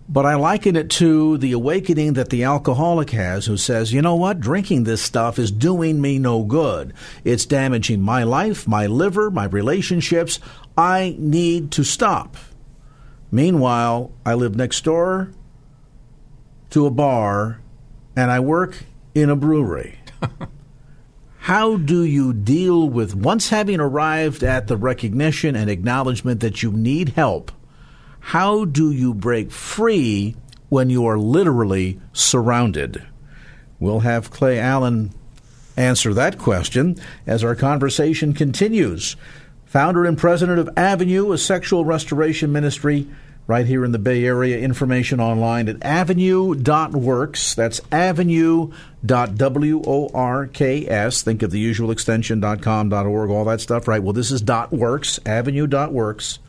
[0.09, 4.15] But I liken it to the awakening that the alcoholic has who says, you know
[4.15, 6.93] what, drinking this stuff is doing me no good.
[7.25, 10.39] It's damaging my life, my liver, my relationships.
[10.79, 12.37] I need to stop.
[13.33, 15.33] Meanwhile, I live next door
[16.71, 17.61] to a bar
[18.15, 19.99] and I work in a brewery.
[21.39, 26.71] How do you deal with once having arrived at the recognition and acknowledgement that you
[26.71, 27.51] need help?
[28.31, 30.35] How do you break free
[30.69, 33.07] when you are literally surrounded?
[33.79, 35.13] We'll have Clay Allen
[35.77, 39.15] answer that question as our conversation continues.
[39.65, 43.07] Founder and president of Avenue, a sexual restoration ministry
[43.47, 44.59] right here in the Bay Area.
[44.59, 47.55] Information online at avenue.works.
[47.55, 48.73] That's avenue.works.
[51.23, 54.03] Think of the usual extension.com.org, all that stuff, right?
[54.03, 56.41] Well, this is works, avenue.works.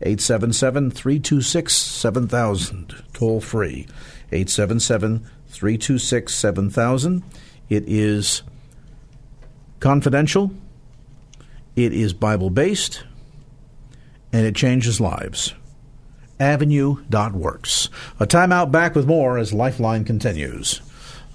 [0.00, 3.04] 877 326 7000.
[3.12, 3.86] Toll free.
[4.30, 7.22] 877 326 7000.
[7.68, 8.42] It is
[9.80, 10.52] confidential,
[11.76, 13.04] it is Bible based,
[14.32, 15.54] and it changes lives.
[16.40, 17.88] Avenue.works.
[18.20, 20.80] A timeout back with more as Lifeline continues.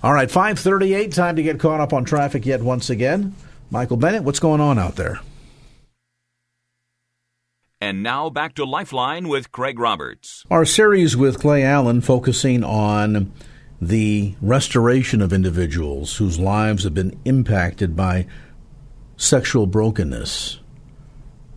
[0.02, 3.36] All right, 538, time to get caught up on traffic yet once again.
[3.69, 5.19] Michael Bennett, what's going on out there?
[7.84, 10.46] And now back to Lifeline with Craig Roberts.
[10.50, 13.34] Our series with Clay Allen focusing on
[13.82, 18.26] the restoration of individuals whose lives have been impacted by
[19.17, 20.62] sexual brokenness.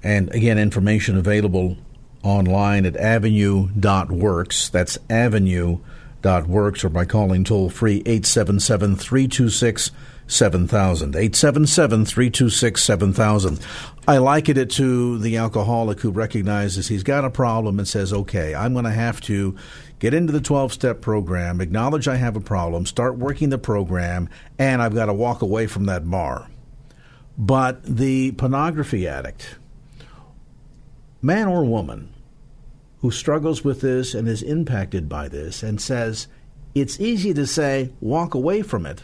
[0.03, 1.77] And again, information available
[2.25, 4.69] online at avenue.works.
[4.71, 9.93] That's avenue.works or by calling toll free 877 326
[10.27, 11.15] 7000.
[11.15, 13.61] 877 326 7000.
[14.09, 18.55] I liken it to the alcoholic who recognizes he's got a problem and says, okay,
[18.55, 19.57] I'm going to have to
[19.99, 24.29] get into the 12 step program, acknowledge I have a problem, start working the program,
[24.59, 26.49] and I've got to walk away from that bar.
[27.39, 29.57] But the pornography addict,
[31.23, 32.13] man or woman,
[33.01, 36.29] who struggles with this and is impacted by this and says,
[36.75, 39.03] it's easy to say, walk away from it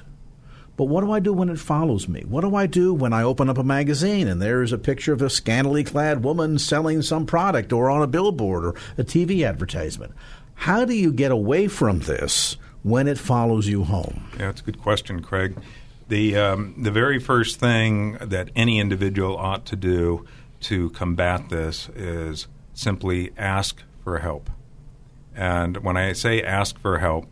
[0.82, 2.22] but what do I do when it follows me?
[2.22, 5.22] What do I do when I open up a magazine and there's a picture of
[5.22, 10.12] a scantily clad woman selling some product or on a billboard or a TV advertisement?
[10.54, 14.28] How do you get away from this when it follows you home?
[14.32, 15.56] Yeah, that's a good question, Craig.
[16.08, 20.26] The, um, the very first thing that any individual ought to do
[20.62, 24.50] to combat this is simply ask for help.
[25.32, 27.26] And when I say ask for help,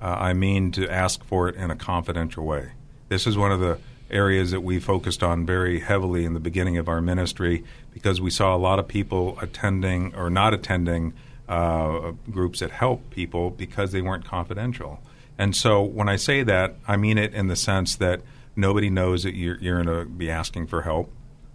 [0.00, 2.70] uh, I mean to ask for it in a confidential way.
[3.08, 3.78] This is one of the
[4.10, 8.30] areas that we focused on very heavily in the beginning of our ministry because we
[8.30, 11.12] saw a lot of people attending or not attending
[11.48, 15.00] uh, groups that help people because they weren't confidential.
[15.38, 18.22] And so when I say that, I mean it in the sense that
[18.56, 21.10] nobody knows that you're, you're going to be asking for help.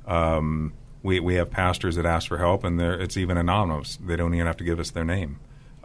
[0.05, 3.97] Um, we, we have pastors that ask for help, and it's even anonymous.
[3.97, 5.39] They don't even have to give us their name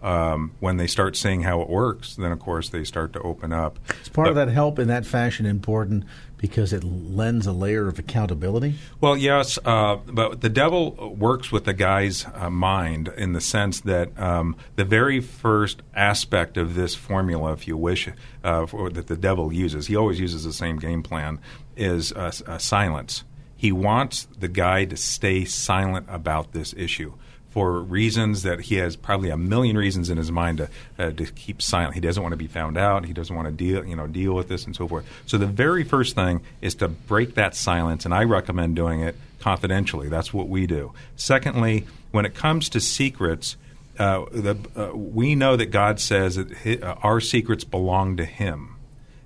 [0.05, 3.53] um, when they start seeing how it works, then of course they start to open
[3.53, 3.79] up.
[4.03, 6.05] Is part but, of that help in that fashion important
[6.37, 8.75] because it lends a layer of accountability?
[9.01, 13.81] Well, yes, uh, but the devil works with the guy's uh, mind in the sense
[13.81, 18.07] that um, the very first aspect of this formula, if you wish,
[18.45, 21.41] uh, for, that the devil uses, he always uses the same game plan,
[21.77, 22.13] is
[22.59, 23.25] silence.
[23.57, 27.15] He wants the guy to stay silent about this issue
[27.55, 31.25] for reasons that he has probably a million reasons in his mind to, uh, to
[31.25, 31.95] keep silent.
[31.95, 33.05] He doesn't want to be found out.
[33.05, 35.07] He doesn't want to deal, you know, deal with this and so forth.
[35.25, 39.15] So the very first thing is to break that silence, and I recommend doing it
[39.39, 40.09] confidentially.
[40.09, 40.95] That's what we do.
[41.15, 43.57] Secondly, when it comes to secrets,
[44.01, 48.25] uh, the, uh, we know that God says that his, uh, our secrets belong to
[48.25, 48.75] Him.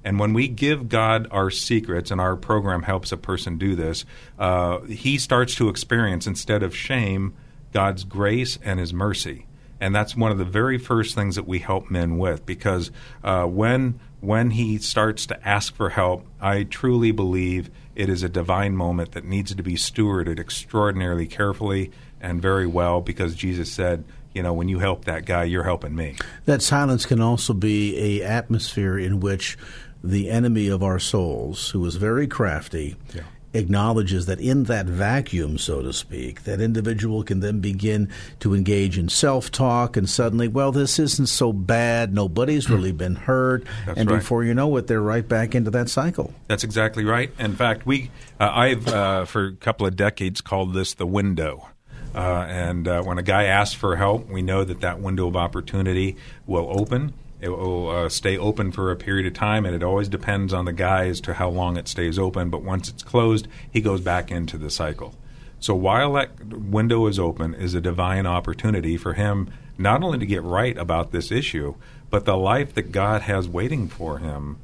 [0.04, 4.04] And when we give God our secrets, and our program helps a person do this,
[4.38, 7.34] uh, he starts to experience, instead of shame,
[7.72, 9.46] God's grace and his mercy.
[9.80, 12.90] And that's one of the very first things that we help men with because
[13.22, 18.28] uh, when when he starts to ask for help, I truly believe it is a
[18.28, 24.02] divine moment that needs to be stewarded extraordinarily carefully and very well because Jesus said,
[24.34, 26.16] you know, when you help that guy, you're helping me.
[26.46, 29.56] That silence can also be a atmosphere in which
[30.02, 33.22] the enemy of our souls, who is very crafty, yeah
[33.54, 38.98] acknowledges that in that vacuum, so to speak, that individual can then begin to engage
[38.98, 42.12] in self talk and suddenly, well, this isn't so bad.
[42.12, 42.74] Nobody's hmm.
[42.74, 43.64] really been hurt.
[43.86, 44.18] That's and right.
[44.18, 46.32] before you know it, they're right back into that cycle.
[46.46, 47.30] That's exactly right.
[47.38, 51.68] In fact, we, uh, I've, uh, for a couple of decades, called this the window.
[52.14, 55.36] Uh, and uh, when a guy asks for help, we know that that window of
[55.36, 59.82] opportunity will open it will uh, stay open for a period of time, and it
[59.82, 62.50] always depends on the guy as to how long it stays open.
[62.50, 65.14] But once it's closed, he goes back into the cycle.
[65.60, 70.26] So while that window is open, is a divine opportunity for him not only to
[70.26, 71.74] get right about this issue,
[72.10, 74.58] but the life that God has waiting for him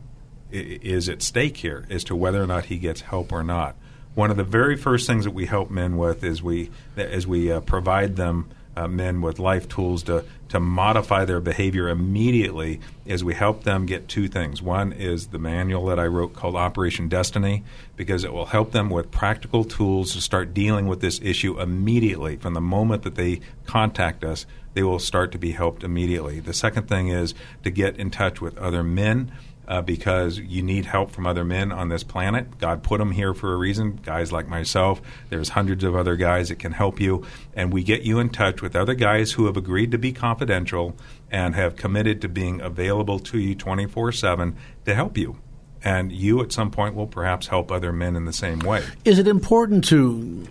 [0.51, 3.77] is at stake here as to whether or not he gets help or not.
[4.15, 7.51] One of the very first things that we help men with is we as we
[7.51, 13.23] uh, provide them uh, men with life tools to, to modify their behavior immediately as
[13.23, 14.61] we help them get two things.
[14.63, 17.63] One is the manual that I wrote called Operation Destiny,
[17.97, 22.37] because it will help them with practical tools to start dealing with this issue immediately.
[22.37, 26.41] From the moment that they contact us, they will start to be helped immediately.
[26.41, 29.33] The second thing is to get in touch with other men
[29.67, 32.59] uh, because you need help from other men on this planet.
[32.59, 33.99] God put them here for a reason.
[34.03, 35.01] Guys like myself,
[35.31, 38.63] there's hundreds of other guys that can help you, and we get you in touch
[38.63, 40.97] with other guys who have agreed to be confidential
[41.31, 45.39] and have committed to being available to you 24 7 to help you.
[45.83, 48.83] And you, at some point, will perhaps help other men in the same way.
[49.05, 50.47] Is it important to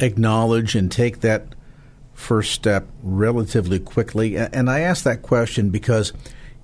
[0.00, 1.54] acknowledge and take that
[2.14, 4.36] first step relatively quickly?
[4.36, 6.12] And I ask that question because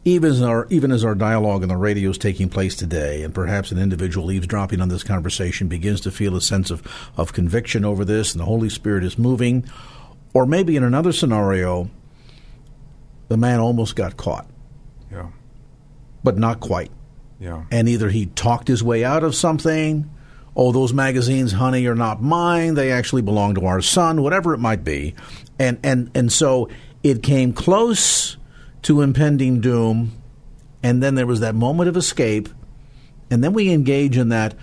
[0.04, 3.34] even as our even as our dialogue on the radio is taking place today, and
[3.34, 6.82] perhaps an individual eavesdropping on this conversation begins to feel a sense of,
[7.16, 9.64] of conviction over this, and the Holy Spirit is moving,
[10.34, 11.88] or maybe in another scenario,
[13.28, 14.46] the man almost got caught.
[15.10, 15.28] Yeah.
[16.24, 16.90] But not quite.
[17.38, 17.64] Yeah.
[17.70, 20.10] And either he talked his way out of something,
[20.56, 22.74] oh, those magazines, honey, are not mine.
[22.74, 25.14] They actually belong to our son, whatever it might be.
[25.58, 26.68] And and and so
[27.04, 28.36] it came close
[28.82, 30.12] to impending doom,
[30.82, 32.48] and then there was that moment of escape,
[33.30, 34.54] and then we engage in that.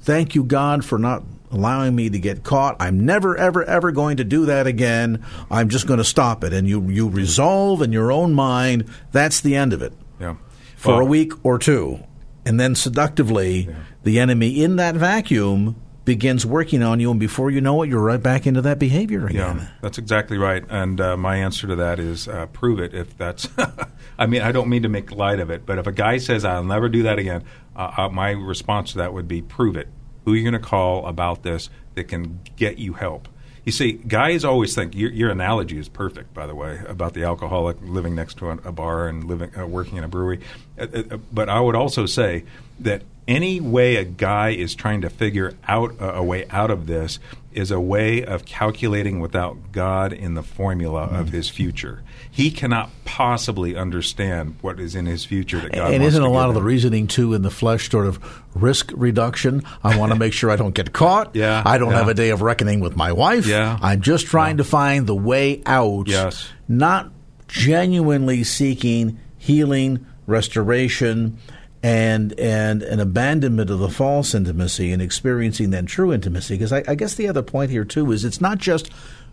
[0.00, 2.76] Thank you, God, for not allowing me to get caught.
[2.80, 5.24] I'm never, ever, ever going to do that again.
[5.50, 6.52] I'm just going to stop it.
[6.52, 9.92] And you, you resolve in your own mind that's the end of it.
[10.20, 10.36] Yeah.
[10.76, 12.00] For well, a week or two.
[12.44, 13.74] And then seductively, yeah.
[14.04, 15.76] the enemy in that vacuum
[16.08, 19.26] begins working on you, and before you know it, you're right back into that behavior
[19.26, 19.58] again.
[19.58, 20.64] Yeah, that's exactly right.
[20.70, 22.94] And uh, my answer to that is uh, prove it.
[22.94, 23.46] If that's,
[24.18, 26.46] I mean, I don't mean to make light of it, but if a guy says
[26.46, 27.44] I'll never do that again,
[27.76, 29.88] uh, uh my response to that would be prove it.
[30.24, 33.28] Who are you going to call about this that can get you help?
[33.66, 36.32] You see, guys always think your, your, analogy is perfect.
[36.32, 39.98] By the way, about the alcoholic living next to a, bar and living uh, working
[39.98, 40.40] in a brewery.
[40.78, 42.44] Uh, uh, but I would also say
[42.80, 46.86] that any way a guy is trying to figure out a, a, way out of
[46.86, 47.18] this
[47.52, 51.20] is a way of calculating without God in the formula mm.
[51.20, 52.02] of his future.
[52.30, 56.44] He cannot possibly understand what is in his future that God and isn't a lot
[56.44, 56.50] him.
[56.50, 59.62] of the reasoning too in the flesh sort of risk reduction?
[59.84, 61.36] I want to make sure I don't get caught.
[61.36, 61.98] Yeah, I don't yeah.
[61.98, 63.46] have a day of reckoning with my wife.
[63.46, 64.64] Yeah, I'm just trying yeah.
[64.64, 66.08] to find the way out.
[66.08, 67.10] Yes, not
[67.46, 71.38] genuinely seeking healing, restoration
[71.82, 76.54] and and an abandonment of the false intimacy and experiencing then true intimacy.
[76.54, 78.90] Because I, I, guess the other point here too is it's not just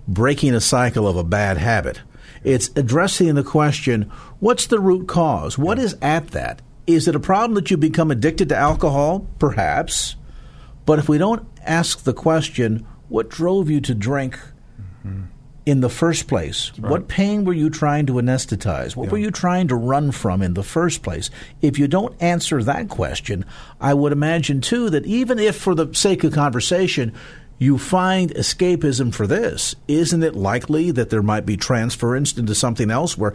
[0.07, 2.01] breaking a cycle of a bad habit.
[2.43, 4.03] It's addressing the question:
[4.39, 5.57] What's the root cause?
[5.57, 6.61] What is at that?
[6.85, 9.27] Is it a problem that you become addicted to alcohol?
[9.39, 10.15] Perhaps,
[10.85, 14.39] but if we don't ask the question, what drove you to drink?
[14.79, 15.23] Mm-hmm
[15.65, 16.71] in the first place?
[16.77, 16.91] Right.
[16.91, 18.95] What pain were you trying to anesthetize?
[18.95, 19.11] What yeah.
[19.11, 21.29] were you trying to run from in the first place?
[21.61, 23.45] If you don't answer that question,
[23.81, 27.13] I would imagine too that even if for the sake of conversation,
[27.57, 32.91] you find escapism for this, isn't it likely that there might be transference into something
[32.91, 33.33] else where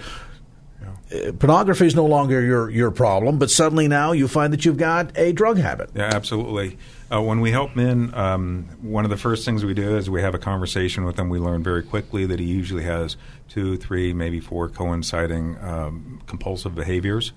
[1.12, 4.76] uh, pornography is no longer your, your problem, but suddenly now you find that you've
[4.76, 5.90] got a drug habit?
[5.94, 6.78] Yeah, absolutely.
[7.12, 10.22] Uh, when we help men, um, one of the first things we do is we
[10.22, 11.28] have a conversation with them.
[11.28, 13.16] We learn very quickly that he usually has
[13.48, 17.32] two, three, maybe four coinciding um, compulsive behaviors.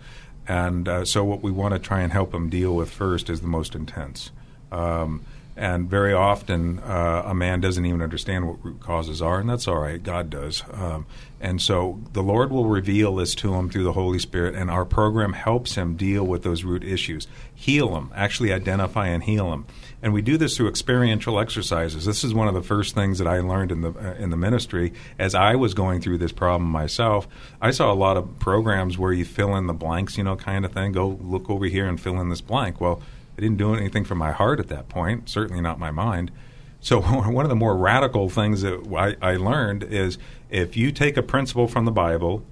[0.48, 3.42] And uh, so, what we want to try and help him deal with first is
[3.42, 4.32] the most intense.
[4.72, 5.24] Um,
[5.56, 9.68] and very often, uh, a man doesn't even understand what root causes are, and that's
[9.68, 10.02] all right.
[10.02, 10.64] God does.
[10.74, 11.06] Um,
[11.44, 14.86] and so the Lord will reveal this to him through the Holy Spirit, and our
[14.86, 19.66] program helps him deal with those root issues, heal them, actually identify and heal them.
[20.02, 22.06] And we do this through experiential exercises.
[22.06, 24.38] This is one of the first things that I learned in the uh, in the
[24.38, 27.28] ministry as I was going through this problem myself.
[27.62, 30.64] I saw a lot of programs where you fill in the blanks, you know, kind
[30.64, 30.94] of thing.
[30.94, 32.80] Go look over here and fill in this blank.
[32.80, 33.02] Well,
[33.38, 36.32] I didn't do anything for my heart at that point, certainly not my mind.
[36.84, 40.20] So one of the more radical things that I, I, learned is
[40.52, 42.44] if you take a principle from the Bible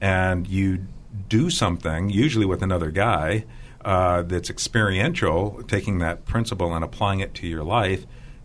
[0.00, 0.86] and you
[1.28, 3.44] do something, usually with another guy,
[3.84, 8.04] uh, that's experiential, taking that principle and applying it to your life,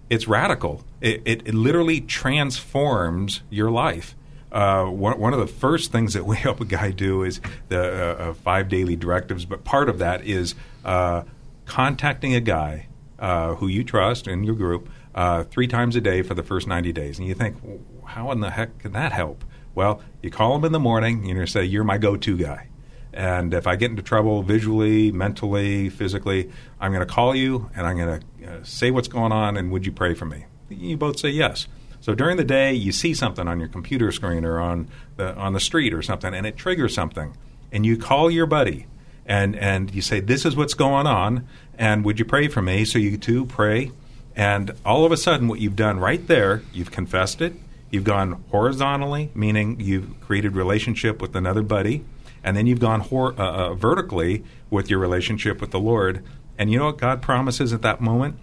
[0.10, 0.84] it's radical.
[1.02, 4.16] It, it, it literally transforms your life.
[4.52, 7.80] Uh, one, one, of the first things that we help a guy do is the
[7.80, 11.24] uh, uh five daily directives, but part of that is uh,
[11.66, 12.88] contacting a guy
[13.20, 16.68] uh, who you trust in your group uh, three times a day for the first
[16.68, 17.20] 90 days.
[17.20, 17.58] And you think,
[18.06, 19.44] how in the heck can that help?
[19.76, 22.68] Well, you call him in the morning, and you say, You're my go to guy.
[23.14, 27.86] And if I get into trouble visually, mentally, physically, I'm going to call you and
[27.86, 30.46] I'm going to uh, say what's going on and would you pray for me?
[30.70, 31.68] You both say yes.
[32.02, 35.54] So during the day, you see something on your computer screen or on the, on
[35.54, 37.38] the street or something, and it triggers something.
[37.72, 38.88] And you call your buddy
[39.26, 41.48] and and you say, "This is what's going on,
[41.78, 43.92] and would you pray for me?" So you two pray,
[44.36, 47.54] and all of a sudden, what you've done right there, you've confessed it.
[47.92, 52.04] You've gone horizontally, meaning you've created relationship with another buddy,
[52.44, 56.24] and then you've gone hor- uh, uh, vertically with your relationship with the Lord.
[56.58, 58.38] And you know what God promises at that moment?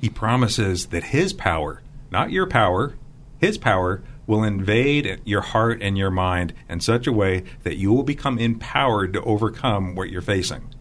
[0.00, 2.94] He promises that His power, not your power,
[3.38, 7.92] His power will invade your heart and your mind in such a way that you
[7.92, 10.72] will become empowered to overcome what you're facing.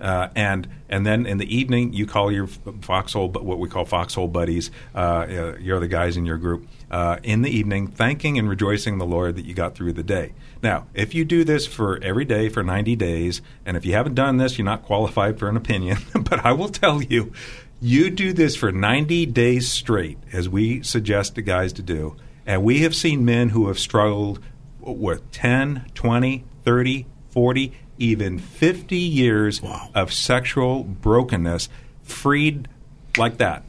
[0.00, 4.28] Uh, and and then in the evening you call your foxhole, what we call foxhole
[4.28, 6.66] buddies, uh, you're the guys in your group.
[6.90, 10.32] Uh, in the evening, thanking and rejoicing the Lord that you got through the day.
[10.62, 14.14] Now, if you do this for every day for 90 days, and if you haven't
[14.14, 15.98] done this, you're not qualified for an opinion.
[16.14, 17.32] but I will tell you,
[17.80, 22.16] you do this for 90 days straight, as we suggest the guys to do
[22.48, 24.40] and we have seen men who have struggled
[24.80, 29.90] with 10, 20, 30, 40, even 50 years wow.
[29.94, 31.68] of sexual brokenness
[32.02, 32.68] freed
[33.16, 33.62] like that.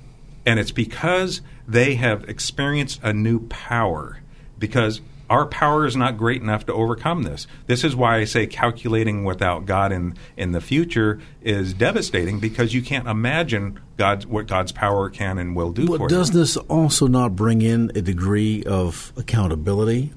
[0.45, 4.19] And it's because they have experienced a new power.
[4.57, 7.45] Because our power is not great enough to overcome this.
[7.67, 12.73] This is why I say calculating without God in, in the future is devastating because
[12.73, 16.39] you can't imagine God's what God's power can and will do but does you.
[16.39, 20.13] this also not bring in a degree of accountability?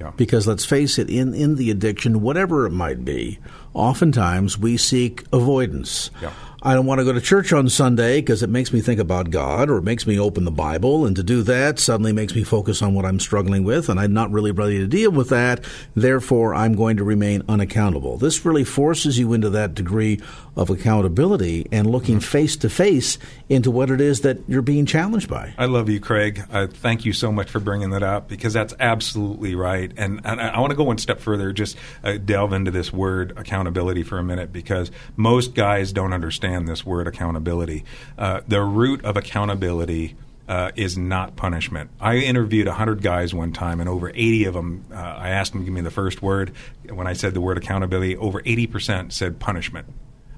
[0.00, 0.12] Yeah.
[0.16, 3.38] Because let's face it, in, in the addiction, whatever it might be,
[3.74, 6.10] oftentimes we seek avoidance.
[6.22, 6.32] Yeah.
[6.66, 9.28] I don't want to go to church on Sunday because it makes me think about
[9.28, 11.04] God or it makes me open the Bible.
[11.04, 13.90] And to do that suddenly makes me focus on what I'm struggling with.
[13.90, 15.62] And I'm not really ready to deal with that.
[15.94, 18.16] Therefore, I'm going to remain unaccountable.
[18.16, 20.22] This really forces you into that degree
[20.56, 23.18] of accountability and looking face to face
[23.50, 25.52] into what it is that you're being challenged by.
[25.58, 26.44] I love you, Craig.
[26.50, 29.92] Uh, thank you so much for bringing that up because that's absolutely right.
[29.98, 32.90] And, and I, I want to go one step further, just uh, delve into this
[32.90, 33.63] word accountability
[34.02, 37.84] for a minute because most guys don't understand this word accountability.
[38.18, 40.16] Uh, the root of accountability
[40.48, 41.90] uh, is not punishment.
[42.00, 45.62] I interviewed 100 guys one time, and over 80 of them, uh, I asked them
[45.62, 46.52] to give me the first word.
[46.88, 49.86] When I said the word accountability, over 80% said punishment.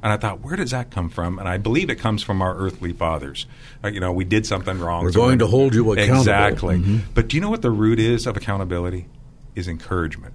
[0.03, 1.39] And I thought, where does that come from?
[1.39, 3.47] And I believe it comes from our earthly fathers.
[3.83, 5.03] Uh, you know, we did something wrong.
[5.03, 6.21] We're so going to hold you accountable.
[6.21, 6.77] Exactly.
[6.77, 6.99] Mm-hmm.
[7.15, 9.09] But do you know what the root is of accountability?
[9.57, 10.35] Is encouragement.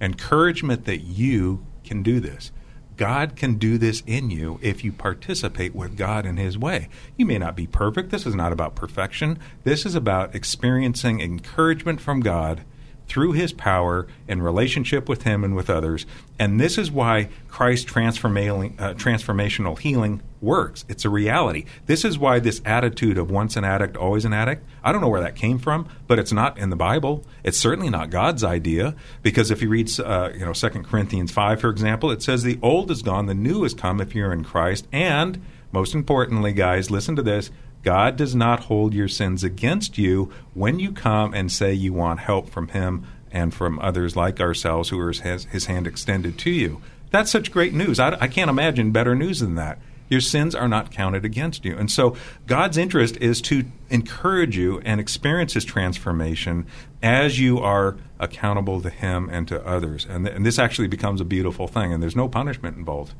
[0.00, 2.52] Encouragement that you can do this.
[2.96, 6.88] God can do this in you if you participate with God in His way.
[7.16, 8.10] You may not be perfect.
[8.10, 9.38] This is not about perfection.
[9.64, 12.62] This is about experiencing encouragement from God
[13.08, 16.06] through his power in relationship with him and with others.
[16.38, 20.84] And this is why Christ's transformational, uh, transformational healing works.
[20.88, 21.64] It's a reality.
[21.86, 25.08] This is why this attitude of once an addict, always an addict, I don't know
[25.08, 27.24] where that came from, but it's not in the Bible.
[27.44, 31.60] It's certainly not God's idea because if you read uh, you know 2 Corinthians 5
[31.60, 34.44] for example, it says the old is gone, the new has come if you're in
[34.44, 35.40] Christ and
[35.70, 37.50] most importantly guys, listen to this,
[37.82, 42.20] God does not hold your sins against you when you come and say you want
[42.20, 46.50] help from Him and from others like ourselves who are His, his hand extended to
[46.50, 46.80] you.
[47.10, 47.98] That's such great news.
[47.98, 49.78] I, I can't imagine better news than that.
[50.08, 51.76] Your sins are not counted against you.
[51.76, 52.16] And so
[52.46, 56.66] God's interest is to encourage you and experience His transformation
[57.02, 60.06] as you are accountable to Him and to others.
[60.08, 63.14] And, th- and this actually becomes a beautiful thing, and there's no punishment involved.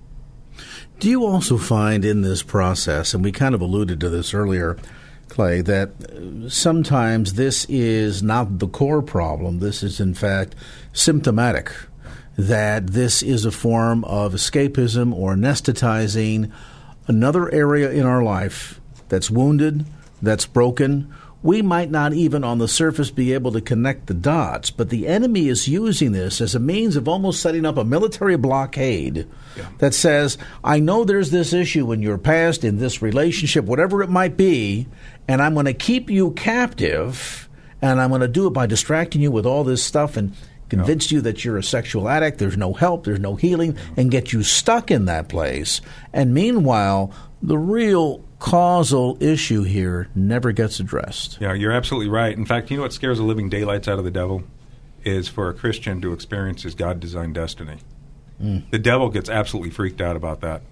[1.02, 4.78] Do you also find in this process, and we kind of alluded to this earlier,
[5.26, 9.58] Clay, that uh, sometimes this is not the core problem.
[9.58, 10.54] This is, in fact,
[10.92, 11.72] symptomatic.
[12.38, 16.52] That this is a form of escapism or anesthetizing
[17.08, 19.84] another area in our life that's wounded,
[20.22, 21.12] that's broken,
[21.42, 25.08] we might not even on the surface be able to connect the dots, but the
[25.08, 29.26] enemy is using this as a means of almost setting up a military blockade
[29.56, 29.68] yeah.
[29.78, 34.10] that says, I know there's this issue in your past, in this relationship, whatever it
[34.10, 34.86] might be,
[35.26, 37.48] and I'm going to keep you captive,
[37.80, 40.34] and I'm going to do it by distracting you with all this stuff and
[40.68, 41.16] convince yeah.
[41.16, 44.42] you that you're a sexual addict, there's no help, there's no healing, and get you
[44.42, 45.80] stuck in that place.
[46.12, 47.12] And meanwhile,
[47.42, 51.38] the real causal issue here never gets addressed.
[51.40, 52.36] Yeah, you're absolutely right.
[52.36, 54.42] In fact, you know what scares the living daylights out of the devil?
[55.04, 57.78] Is for a Christian to experience his God designed destiny.
[58.42, 58.68] Mm.
[58.70, 60.62] The devil gets absolutely freaked out about that.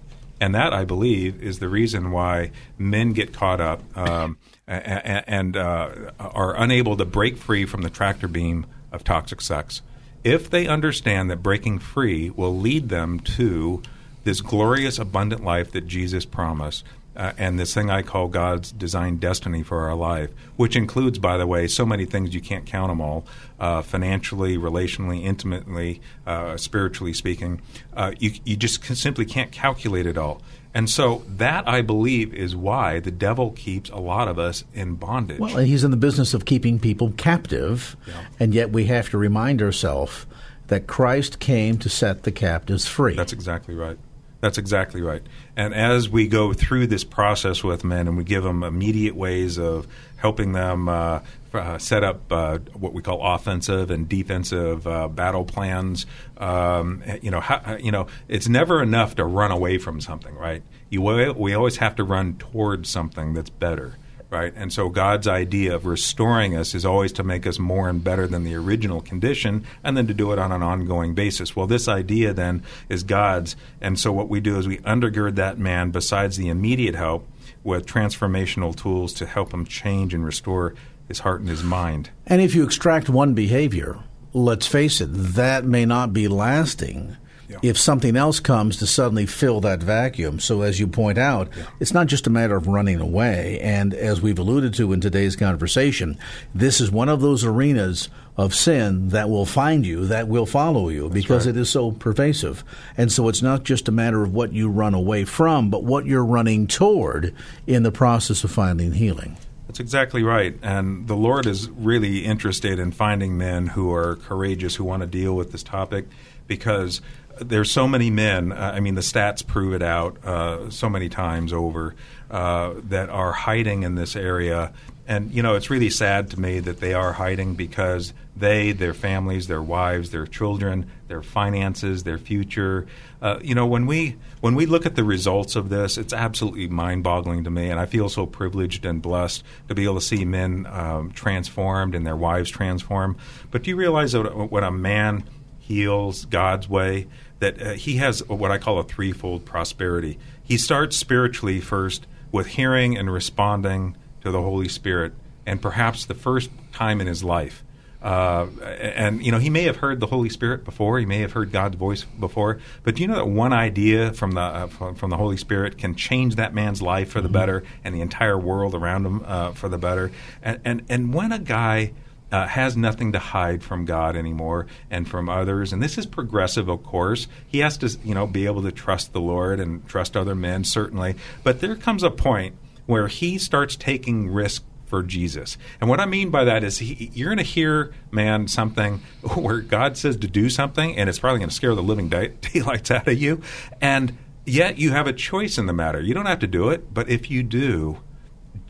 [0.41, 5.57] And that, I believe, is the reason why men get caught up um, and, and
[5.57, 9.81] uh, are unable to break free from the tractor beam of toxic sex.
[10.23, 13.81] If they understand that breaking free will lead them to
[14.23, 16.85] this glorious, abundant life that Jesus promised,
[17.15, 21.37] uh, and this thing I call God's designed destiny for our life, which includes, by
[21.37, 23.25] the way, so many things you can't count them all
[23.59, 27.61] uh, financially, relationally, intimately, uh, spiritually speaking.
[27.93, 30.41] Uh, you, you just simply can't calculate it all.
[30.73, 34.95] And so that, I believe, is why the devil keeps a lot of us in
[34.95, 35.39] bondage.
[35.39, 38.23] Well, he's in the business of keeping people captive, yeah.
[38.39, 40.25] and yet we have to remind ourselves
[40.67, 43.15] that Christ came to set the captives free.
[43.15, 43.97] That's exactly right.
[44.41, 45.21] That's exactly right.
[45.55, 49.57] And as we go through this process with men and we give them immediate ways
[49.57, 49.87] of
[50.17, 51.21] helping them uh,
[51.53, 57.29] uh, set up uh, what we call offensive and defensive uh, battle plans, um, you
[57.29, 60.63] know, how, you know, it's never enough to run away from something, right?
[60.89, 63.95] You, we always have to run towards something that's better
[64.31, 64.53] right?
[64.55, 68.25] And so God's idea of restoring us is always to make us more and better
[68.27, 71.55] than the original condition and then to do it on an ongoing basis.
[71.55, 73.57] Well, this idea then is God's.
[73.81, 77.27] And so what we do is we undergird that man besides the immediate help
[77.63, 80.73] with transformational tools to help him change and restore
[81.09, 82.09] his heart and his mind.
[82.25, 83.99] And if you extract one behavior,
[84.31, 87.17] let's face it, that may not be lasting
[87.51, 87.59] yeah.
[87.61, 90.39] if something else comes to suddenly fill that vacuum.
[90.39, 91.65] So, as you point out, yeah.
[91.79, 93.59] it's not just a matter of running away.
[93.61, 96.17] And as we've alluded to in today's conversation,
[96.55, 100.89] this is one of those arenas of sin that will find you, that will follow
[100.89, 101.55] you, That's because right.
[101.55, 102.63] it is so pervasive.
[102.97, 106.05] And so it's not just a matter of what you run away from, but what
[106.05, 107.35] you're running toward
[107.67, 109.37] in the process of finding healing.
[109.67, 110.57] That's exactly right.
[110.61, 115.07] And the Lord is really interested in finding men who are courageous, who want to
[115.07, 116.07] deal with this topic,
[116.45, 116.99] because
[117.41, 118.51] there's so many men.
[118.51, 121.95] Uh, I mean, the stats prove it out uh, so many times over
[122.29, 124.73] uh, that are hiding in this area.
[125.07, 128.93] And you know, it's really sad to me that they are hiding because they, their
[128.93, 132.87] families, their wives, their children, their finances, their future.
[133.21, 136.67] Uh, you know, when we when we look at the results of this, it's absolutely
[136.67, 140.23] mind-boggling to me, and I feel so privileged and blessed to be able to see
[140.23, 143.17] men um, transformed and their wives transformed.
[143.49, 145.25] But do you realize that when a man
[145.59, 147.07] heals God's way,
[147.41, 150.17] that uh, he has what I call a threefold prosperity.
[150.43, 155.13] He starts spiritually first with hearing and responding to the Holy Spirit,
[155.45, 157.63] and perhaps the first time in his life.
[158.01, 158.47] Uh,
[158.79, 161.51] and you know he may have heard the Holy Spirit before, he may have heard
[161.51, 165.09] God's voice before, but do you know that one idea from the uh, from, from,
[165.09, 167.33] the Holy Spirit can change that man's life for the mm-hmm.
[167.33, 170.11] better and the entire world around him uh, for the better?
[170.41, 171.91] And, and and when a guy
[172.31, 175.73] uh, has nothing to hide from God anymore and from others.
[175.73, 177.27] And this is progressive, of course.
[177.47, 180.63] He has to, you know, be able to trust the Lord and trust other men,
[180.63, 181.15] certainly.
[181.43, 182.55] But there comes a point
[182.85, 185.57] where he starts taking risk for Jesus.
[185.79, 188.97] And what I mean by that is he, you're going to hear, man, something
[189.35, 192.33] where God says to do something, and it's probably going to scare the living day-
[192.41, 193.41] daylights out of you.
[193.79, 196.01] And yet you have a choice in the matter.
[196.01, 197.99] You don't have to do it, but if you do,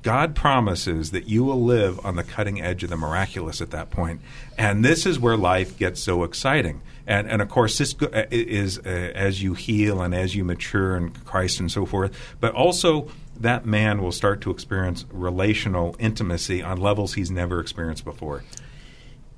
[0.02, 3.92] God promises that you will live on the cutting edge of the miraculous at that
[3.92, 4.22] point.
[4.58, 6.82] And this is where life gets so exciting.
[7.06, 10.96] And, and of course, this uh, is uh, as you heal and as you mature
[10.96, 12.18] in Christ and so forth.
[12.40, 18.06] But also, that man will start to experience relational intimacy on levels he's never experienced
[18.06, 18.44] before.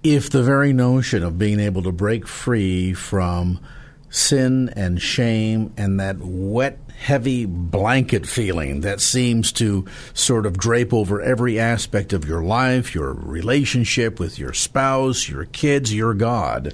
[0.03, 3.61] If the very notion of being able to break free from
[4.09, 10.93] sin and shame and that wet, heavy blanket feeling that seems to sort of drape
[10.93, 16.73] over every aspect of your life, your relationship with your spouse, your kids, your God,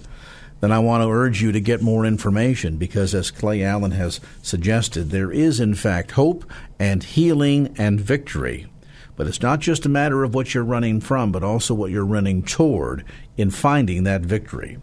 [0.62, 4.20] then I want to urge you to get more information because, as Clay Allen has
[4.42, 6.46] suggested, there is in fact hope
[6.78, 8.68] and healing and victory.
[9.16, 12.06] But it's not just a matter of what you're running from, but also what you're
[12.06, 13.04] running toward
[13.40, 14.78] in finding that victory.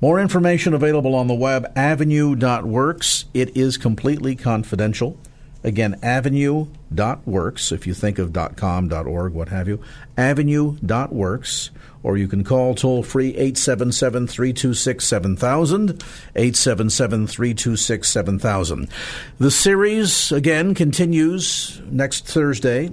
[0.00, 3.24] More information available on the web, avenue.works.
[3.32, 5.16] It is completely confidential.
[5.64, 9.80] Again, avenue.works, if you think of .com, .org, what have you,
[10.18, 11.70] avenue.works,
[12.02, 16.02] or you can call toll free 877-326-7000,
[16.34, 18.90] 877-326-7000.
[19.38, 22.90] The series, again, continues next Thursday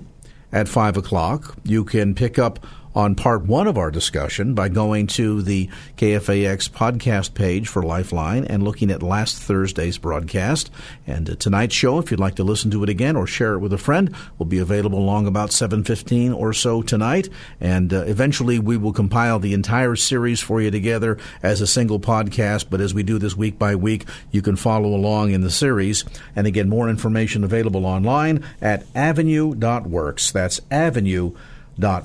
[0.51, 1.55] at 5 o'clock.
[1.63, 2.59] You can pick up
[2.99, 8.43] on part one of our discussion by going to the KFAX podcast page for Lifeline
[8.43, 10.69] and looking at last Thursday's broadcast.
[11.07, 13.59] And uh, tonight's show, if you'd like to listen to it again or share it
[13.59, 17.29] with a friend, will be available along about 7.15 or so tonight.
[17.61, 22.01] And uh, eventually we will compile the entire series for you together as a single
[22.01, 22.65] podcast.
[22.69, 26.03] But as we do this week by week, you can follow along in the series.
[26.35, 30.33] And again, more information available online at avenue.works.
[30.33, 31.33] That's avenue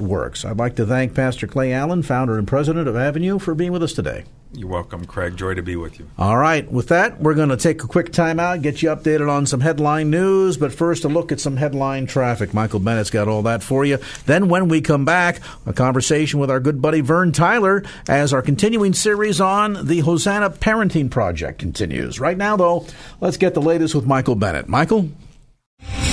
[0.00, 0.44] works.
[0.44, 3.82] I'd like to thank Pastor Clay Allen, founder and president of Avenue, for being with
[3.82, 4.24] us today.
[4.56, 5.36] You're welcome, Craig.
[5.36, 6.08] Joy to be with you.
[6.16, 6.70] All right.
[6.70, 9.58] With that, we're going to take a quick time out, get you updated on some
[9.58, 12.54] headline news, but first a look at some headline traffic.
[12.54, 13.98] Michael Bennett's got all that for you.
[14.26, 18.42] Then, when we come back, a conversation with our good buddy Vern Tyler as our
[18.42, 22.20] continuing series on the Hosanna Parenting Project continues.
[22.20, 22.86] Right now, though,
[23.20, 24.68] let's get the latest with Michael Bennett.
[24.68, 25.10] Michael?